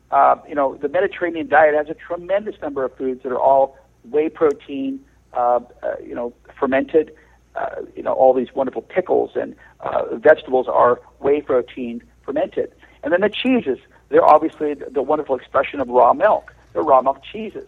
[0.09, 3.77] Uh, you know, the Mediterranean diet has a tremendous number of foods that are all
[4.09, 5.01] whey protein,
[5.33, 7.13] uh, uh, you know, fermented.
[7.55, 12.71] Uh, you know, all these wonderful pickles and uh, vegetables are whey protein fermented.
[13.01, 13.79] And then the cheeses,
[14.09, 16.53] they're obviously the, the wonderful expression of raw milk.
[16.73, 17.67] They're raw milk cheeses.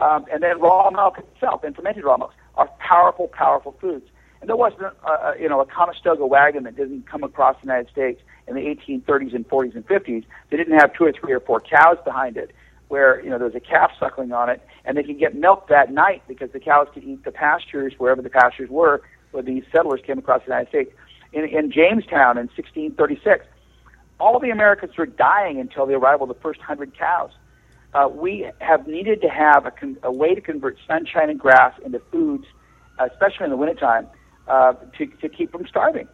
[0.00, 4.06] Um, and then raw milk itself and fermented raw milk are powerful, powerful foods.
[4.40, 7.90] And there wasn't, a, you know, a Conestoga wagon that didn't come across the United
[7.90, 10.24] States in the 1830s and 40s and 50s.
[10.50, 12.52] They didn't have two or three or four cows behind it,
[12.88, 15.68] where you know there was a calf suckling on it, and they could get milk
[15.68, 19.64] that night because the cows could eat the pastures wherever the pastures were, where these
[19.72, 20.92] settlers came across the United States.
[21.32, 23.44] In, in Jamestown in 1636,
[24.18, 27.30] all the Americans were dying until the arrival of the first hundred cows.
[27.94, 31.72] Uh, we have needed to have a, con- a way to convert sunshine and grass
[31.84, 32.44] into foods,
[32.98, 34.06] especially in the wintertime,
[34.48, 36.08] uh, to, to keep them starving.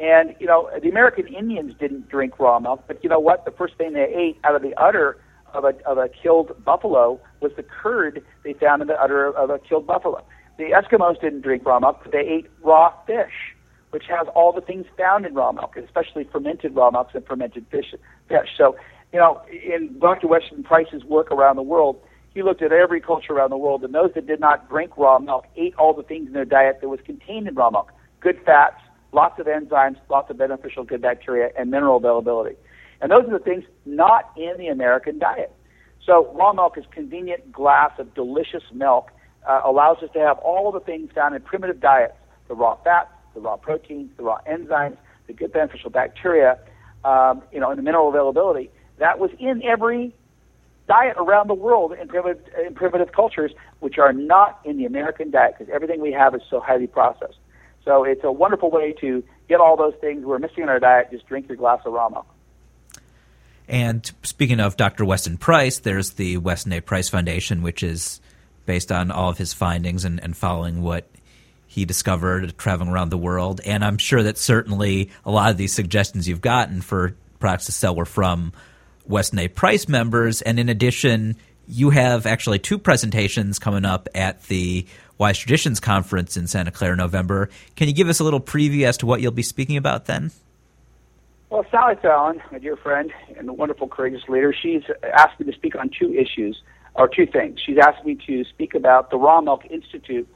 [0.00, 3.44] And, you know, the American Indians didn't drink raw milk, but you know what?
[3.44, 5.18] The first thing they ate out of the udder
[5.54, 9.50] of a, of a killed buffalo was the curd they found in the udder of
[9.50, 10.24] a killed buffalo.
[10.58, 13.54] The Eskimos didn't drink raw milk, but they ate raw fish,
[13.92, 17.66] which has all the things found in raw milk, especially fermented raw milks and fermented
[17.70, 17.94] fish.
[18.26, 18.48] fish.
[18.56, 18.74] So,
[19.12, 20.26] you know, in Dr.
[20.28, 22.00] Weston Price's work around the world,
[22.32, 25.18] he looked at every culture around the world, and those that did not drink raw
[25.18, 28.40] milk ate all the things in their diet that was contained in raw milk good
[28.46, 28.80] fats,
[29.12, 32.56] lots of enzymes, lots of beneficial good bacteria, and mineral availability.
[33.00, 35.52] And those are the things not in the American diet.
[36.06, 39.10] So raw milk is convenient glass of delicious milk,
[39.46, 42.14] uh, allows us to have all the things found in primitive diets,
[42.48, 46.58] the raw fats, the raw proteins, the raw enzymes, the good beneficial bacteria,
[47.04, 48.70] um, you know, and the mineral availability.
[48.98, 50.14] That was in every
[50.88, 55.30] diet around the world in primitive, in primitive cultures, which are not in the American
[55.30, 57.38] diet because everything we have is so highly processed.
[57.84, 61.08] So it's a wonderful way to get all those things we're missing in our diet.
[61.10, 62.26] Just drink your glass of raw milk.
[63.68, 65.04] And speaking of Dr.
[65.04, 66.80] Weston Price, there's the Weston A.
[66.80, 68.20] Price Foundation, which is
[68.66, 71.08] based on all of his findings and, and following what
[71.72, 73.62] he discovered traveling around the world.
[73.64, 77.72] And I'm sure that certainly a lot of these suggestions you've gotten for products to
[77.72, 78.52] sell were from
[79.06, 79.48] Weston.
[79.48, 80.42] Price members.
[80.42, 86.36] And in addition, you have actually two presentations coming up at the Wise Traditions Conference
[86.36, 87.48] in Santa Clara in November.
[87.74, 90.30] Can you give us a little preview as to what you'll be speaking about then?
[91.48, 94.82] Well, Sally Fallon, my dear friend and a wonderful, courageous leader, she's
[95.14, 96.60] asked me to speak on two issues,
[96.94, 97.60] or two things.
[97.64, 100.28] She's asked me to speak about the Raw Milk Institute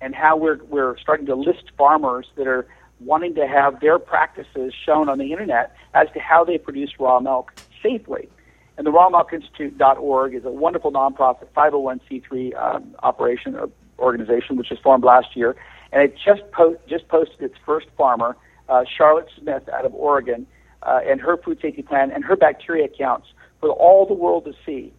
[0.00, 2.66] and how we're, we're starting to list farmers that are
[3.00, 7.20] wanting to have their practices shown on the internet as to how they produce raw
[7.20, 8.28] milk safely.
[8.76, 13.58] And the rawmilkinstitute.org is a wonderful nonprofit 501c3 um, operation,
[13.98, 15.56] organization, which was formed last year,
[15.92, 18.36] and it just po- just posted its first farmer,
[18.68, 20.46] uh, Charlotte Smith, out of Oregon,
[20.82, 23.28] uh, and her food safety plan and her bacteria counts
[23.60, 24.92] for all the world to see.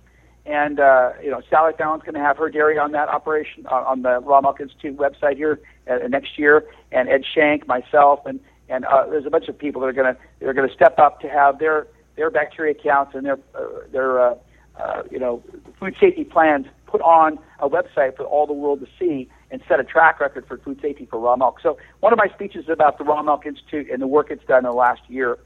[0.45, 3.75] And uh, you know, Sally Fallon's going to have her dairy on that operation uh,
[3.75, 8.39] on the Raw Milk Institute website here uh, next year, and Ed Shank, myself, and
[8.67, 10.73] and uh, there's a bunch of people that are going to that are going to
[10.73, 14.35] step up to have their their bacteria counts and their uh, their uh,
[14.79, 15.43] uh, you know
[15.79, 19.79] food safety plans put on a website for all the world to see and set
[19.79, 21.59] a track record for food safety for raw milk.
[21.61, 24.45] So one of my speeches is about the Raw Milk Institute and the work it's
[24.45, 25.37] done in the last year.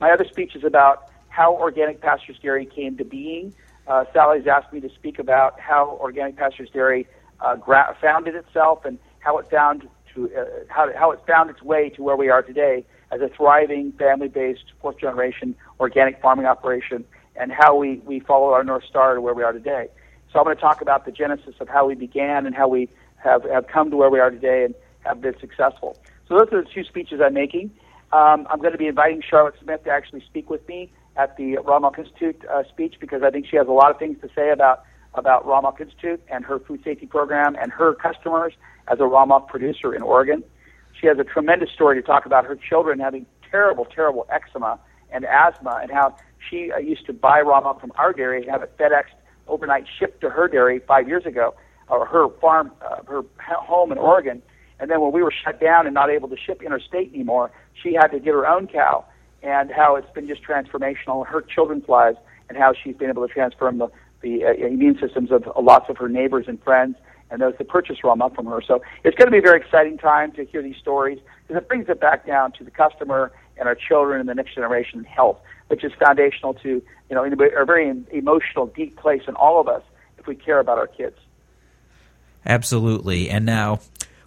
[0.00, 3.54] My other speech is about how organic pastures dairy came to being.
[3.86, 7.06] Uh, Sally's asked me to speak about how organic pastures dairy
[7.40, 11.62] uh, gra- founded itself and how it found to uh, how, how it found its
[11.62, 17.04] way to where we are today as a thriving family-based fourth generation organic farming operation
[17.36, 19.88] and how we, we follow our North Star to where we are today.
[20.32, 22.88] So I'm going to talk about the genesis of how we began and how we
[23.16, 25.96] have, have come to where we are today and have been successful.
[26.28, 27.70] So those are the two speeches I'm making.
[28.12, 31.56] Um, I'm going to be inviting Charlotte Smith to actually speak with me at the
[31.58, 34.50] Raw Institute uh, speech because I think she has a lot of things to say
[34.50, 34.84] about
[35.14, 38.52] about Raw Institute and her food safety program and her customers
[38.86, 40.44] as a raw producer in Oregon.
[41.00, 44.78] She has a tremendous story to talk about her children having terrible, terrible eczema
[45.10, 46.16] and asthma and how
[46.48, 49.14] she uh, used to buy raw milk from our dairy and have it FedExed
[49.48, 51.54] overnight shipped to her dairy five years ago,
[51.88, 54.42] or her farm, uh, her home in Oregon.
[54.78, 57.50] And then when we were shut down and not able to ship interstate anymore,
[57.82, 59.04] she had to get her own cow,
[59.42, 62.18] and how it's been just transformational in her children's lives,
[62.48, 63.88] and how she's been able to transform the,
[64.22, 66.96] the uh, immune systems of lots of her neighbors and friends
[67.30, 68.60] and those that purchase raw milk from her.
[68.60, 71.68] So it's going to be a very exciting time to hear these stories because it
[71.68, 75.38] brings it back down to the customer and our children and the next generation health
[75.70, 79.82] which is foundational to you know a very emotional, deep place in all of us
[80.18, 81.16] if we care about our kids.
[82.44, 83.80] Absolutely, and now.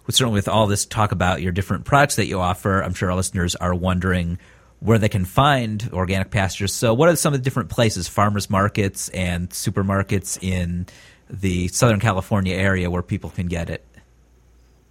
[0.06, 3.16] Certainly, with all this talk about your different products that you offer, I'm sure our
[3.16, 4.38] listeners are wondering
[4.84, 6.70] where they can find organic pastures.
[6.70, 10.86] So, what are some of the different places, farmers markets and supermarkets in
[11.30, 13.82] the Southern California area where people can get it?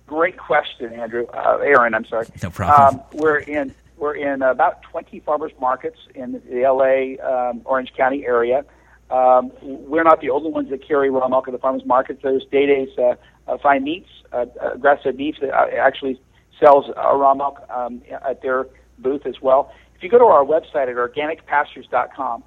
[0.08, 1.28] Great question, Andrew.
[1.28, 2.26] Uh, Aaron, I'm sorry.
[2.42, 2.96] No problem.
[2.96, 8.26] Um, we're in we're in about 20 farmers markets in the LA, um, Orange County
[8.26, 8.66] area.
[9.12, 12.22] Um, we're not the only ones that carry raw milk at the farmers markets.
[12.24, 13.14] There's Day Day's uh,
[13.48, 16.20] uh, Fine Meats, uh, uh, grass-fed beef that uh, actually
[16.60, 18.66] sells uh, raw milk um, at their
[18.98, 19.72] booth as well.
[20.04, 22.44] If you go to our website at organicpastures.com,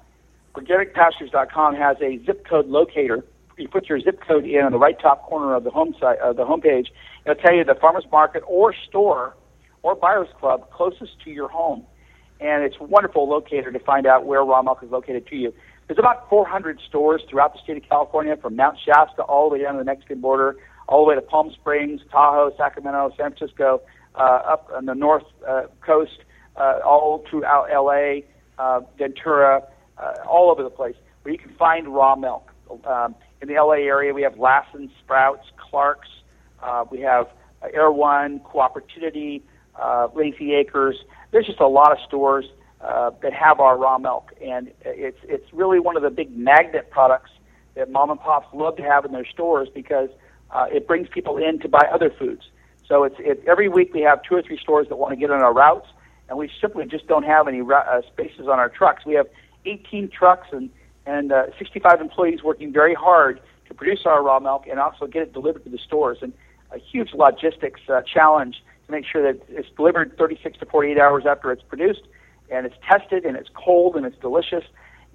[0.53, 3.25] organicpastures.com has a zip code locator.
[3.57, 6.19] You put your zip code in on the right top corner of the home site,
[6.19, 6.89] uh, the homepage.
[7.25, 9.35] It'll tell you the farmers market or store
[9.81, 11.83] or buyers club closest to your home.
[12.39, 15.51] and it's a wonderful locator to find out where raw milk is located to you.
[15.87, 19.63] There's about 400 stores throughout the state of California, from Mount Shasta all the way
[19.63, 23.81] down to the Mexican border, all the way to Palm Springs, Tahoe, Sacramento, San Francisco,
[24.13, 26.19] uh, up on the north uh, coast,
[26.57, 28.21] uh, all throughout LA,
[28.57, 29.63] uh, Ventura,
[29.97, 32.51] uh, all over the place, where you can find raw milk.
[32.85, 36.09] Um, in the LA area, we have Lassen, Sprouts, Clark's,
[36.61, 37.27] uh, we have
[37.61, 39.43] uh, Erewhon, Co-opportunity,
[39.79, 40.95] uh, Lazy Acres.
[41.31, 42.45] There's just a lot of stores
[42.81, 46.89] uh, that have our raw milk, and it's it's really one of the big magnet
[46.89, 47.31] products
[47.75, 50.09] that mom and pops love to have in their stores because
[50.51, 52.43] uh, it brings people in to buy other foods.
[52.87, 55.31] So it's it, every week we have two or three stores that want to get
[55.31, 55.87] on our routes,
[56.29, 59.05] and we simply just don't have any uh, spaces on our trucks.
[59.05, 59.27] We have
[59.65, 60.69] 18 trucks and
[61.05, 65.21] and uh, 65 employees working very hard to produce our raw milk and also get
[65.21, 66.17] it delivered to the stores.
[66.21, 66.33] And
[66.71, 71.23] a huge logistics uh, challenge to make sure that it's delivered 36 to 48 hours
[71.25, 72.03] after it's produced,
[72.51, 74.65] and it's tested and it's cold and it's delicious.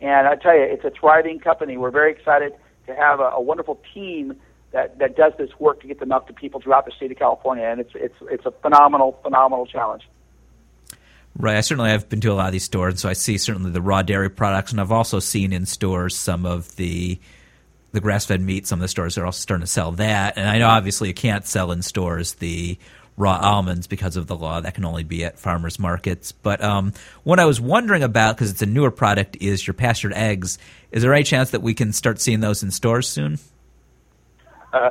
[0.00, 1.76] And I tell you, it's a thriving company.
[1.76, 2.54] We're very excited
[2.86, 4.34] to have a, a wonderful team
[4.72, 7.18] that, that does this work to get the milk to people throughout the state of
[7.18, 10.08] California, and it's it's it's a phenomenal phenomenal challenge.
[11.36, 11.56] Right.
[11.56, 13.80] I certainly have been to a lot of these stores, so I see certainly the
[13.80, 17.18] raw dairy products, and I've also seen in stores some of the
[17.92, 18.66] the grass fed meat.
[18.66, 21.14] Some of the stores are also starting to sell that, and I know obviously you
[21.14, 22.78] can't sell in stores the
[23.16, 26.32] raw almonds because of the law that can only be at farmers markets.
[26.32, 26.92] But um,
[27.24, 30.58] what I was wondering about, because it's a newer product, is your pastured eggs.
[30.90, 33.38] Is there any chance that we can start seeing those in stores soon?
[34.72, 34.90] Uh,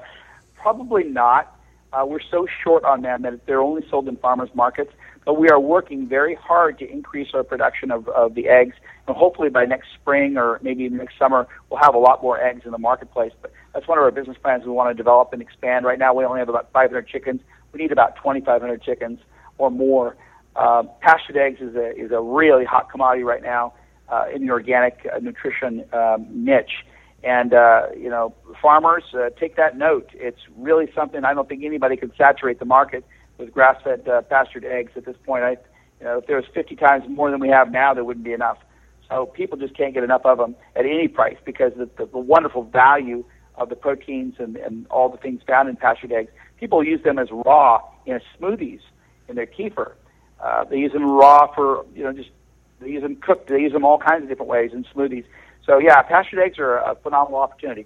[0.56, 1.58] probably not.
[1.92, 4.94] Uh, we're so short on them that they're only sold in farmers markets.
[5.26, 8.76] But we are working very hard to increase our production of, of the eggs.
[9.08, 12.62] And hopefully by next spring or maybe next summer, we'll have a lot more eggs
[12.66, 13.32] in the marketplace.
[13.42, 15.86] But that's one of our business plans we want to develop and expand.
[15.86, 17.42] Right now, we only have about 500 chickens.
[17.72, 19.20] We need about 2,500 chickens
[19.58, 20.18] or more.
[20.56, 23.74] Uh, pastured eggs is a, is a really hot commodity right now
[24.10, 26.84] uh, in the organic uh, nutrition um, niche.
[27.24, 30.10] And uh, you know, farmers uh, take that note.
[30.14, 33.06] It's really something I don't think anybody can saturate the market
[33.42, 35.44] with grass-fed uh, pastured eggs at this point.
[35.44, 35.52] I,
[36.00, 38.34] you know, if there was 50 times more than we have now, there wouldn't be
[38.34, 38.58] enough.
[39.10, 42.18] So people just can't get enough of them at any price because of the, the
[42.18, 43.26] wonderful value
[43.56, 46.32] of the proteins and, and all the things found in pastured eggs.
[46.58, 48.80] People use them as raw in smoothies
[49.28, 49.94] in their kefir.
[50.40, 52.30] Uh, they use them raw for you know just
[52.80, 53.50] they use them cooked.
[53.50, 55.26] They use them all kinds of different ways in smoothies.
[55.66, 57.86] So yeah, pastured eggs are a phenomenal opportunity.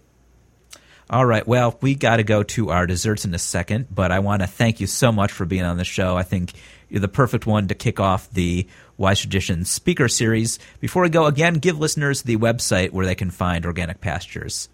[1.09, 1.45] All right.
[1.45, 4.47] Well, we got to go to our desserts in a second, but I want to
[4.47, 6.17] thank you so much for being on the show.
[6.17, 6.53] I think
[6.89, 10.57] you're the perfect one to kick off the Wise Traditions speaker series.
[10.79, 14.67] Before we go, again, give listeners the website where they can find Organic Pastures.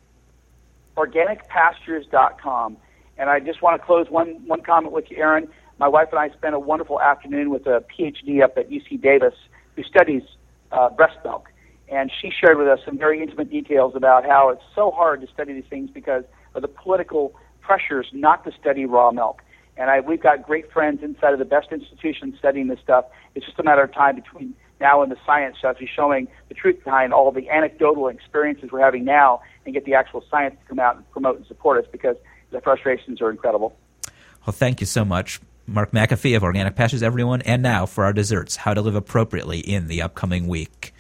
[0.96, 2.78] OrganicPastures.com.
[3.18, 5.50] And I just want to close one, one comment with you, Aaron.
[5.80, 9.34] My wife and I spent a wonderful afternoon with a PhD up at UC Davis
[9.76, 10.24] who studies
[10.72, 11.51] uh, breast milk
[11.92, 15.28] and she shared with us some very intimate details about how it's so hard to
[15.28, 16.24] study these things because
[16.56, 19.42] of the political pressures not to study raw milk.
[19.76, 23.06] And I, we've got great friends inside of the best institutions studying this stuff.
[23.36, 26.84] It's just a matter of time between now and the science actually showing the truth
[26.84, 30.80] behind all the anecdotal experiences we're having now and get the actual science to come
[30.80, 32.16] out and promote and support us because
[32.52, 33.76] the frustrations are incredible.
[34.46, 35.40] Well, thank you so much.
[35.68, 37.42] Mark McAfee of Organic Pastures, everyone.
[37.44, 40.91] And now for our desserts, how to live appropriately in the upcoming week.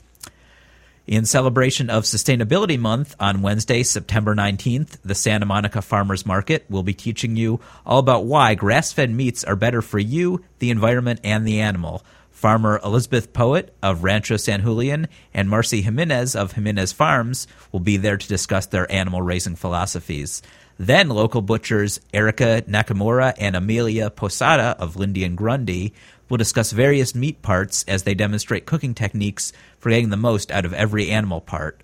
[1.07, 6.83] In celebration of Sustainability Month on Wednesday, September 19th, the Santa Monica Farmers Market will
[6.83, 11.19] be teaching you all about why grass fed meats are better for you, the environment,
[11.23, 12.03] and the animal.
[12.29, 17.97] Farmer Elizabeth Poett of Rancho San Julian and Marcy Jimenez of Jimenez Farms will be
[17.97, 20.43] there to discuss their animal raising philosophies.
[20.77, 25.93] Then local butchers Erica Nakamura and Amelia Posada of Lindy and Grundy
[26.31, 30.63] will discuss various meat parts as they demonstrate cooking techniques for getting the most out
[30.63, 31.83] of every animal part.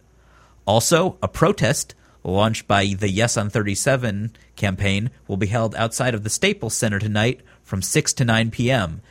[0.65, 1.93] Also, a protest
[2.23, 6.97] launched by the Yes on 37 campaign will be held outside of the Staples Center
[6.97, 9.01] tonight from 6 to 9 p.m.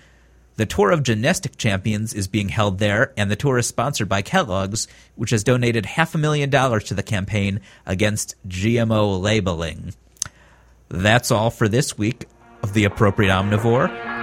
[0.57, 4.23] The Tour of Gymnastic Champions is being held there, and the tour is sponsored by
[4.23, 9.93] Kellogg's, which has donated half a million dollars to the campaign against GMO labeling.
[10.89, 12.27] That's all for this week
[12.63, 14.16] of The Appropriate Omnivore.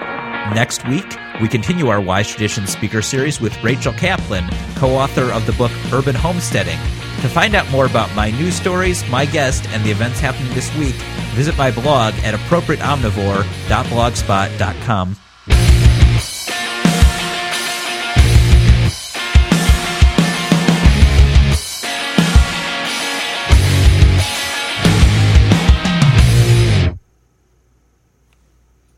[0.51, 1.05] Next week,
[1.41, 5.71] we continue our Wise Traditions speaker series with Rachel Kaplan, co author of the book
[5.93, 6.77] Urban Homesteading.
[7.21, 10.75] To find out more about my news stories, my guest, and the events happening this
[10.75, 10.95] week,
[11.35, 15.15] visit my blog at appropriateomnivore.blogspot.com.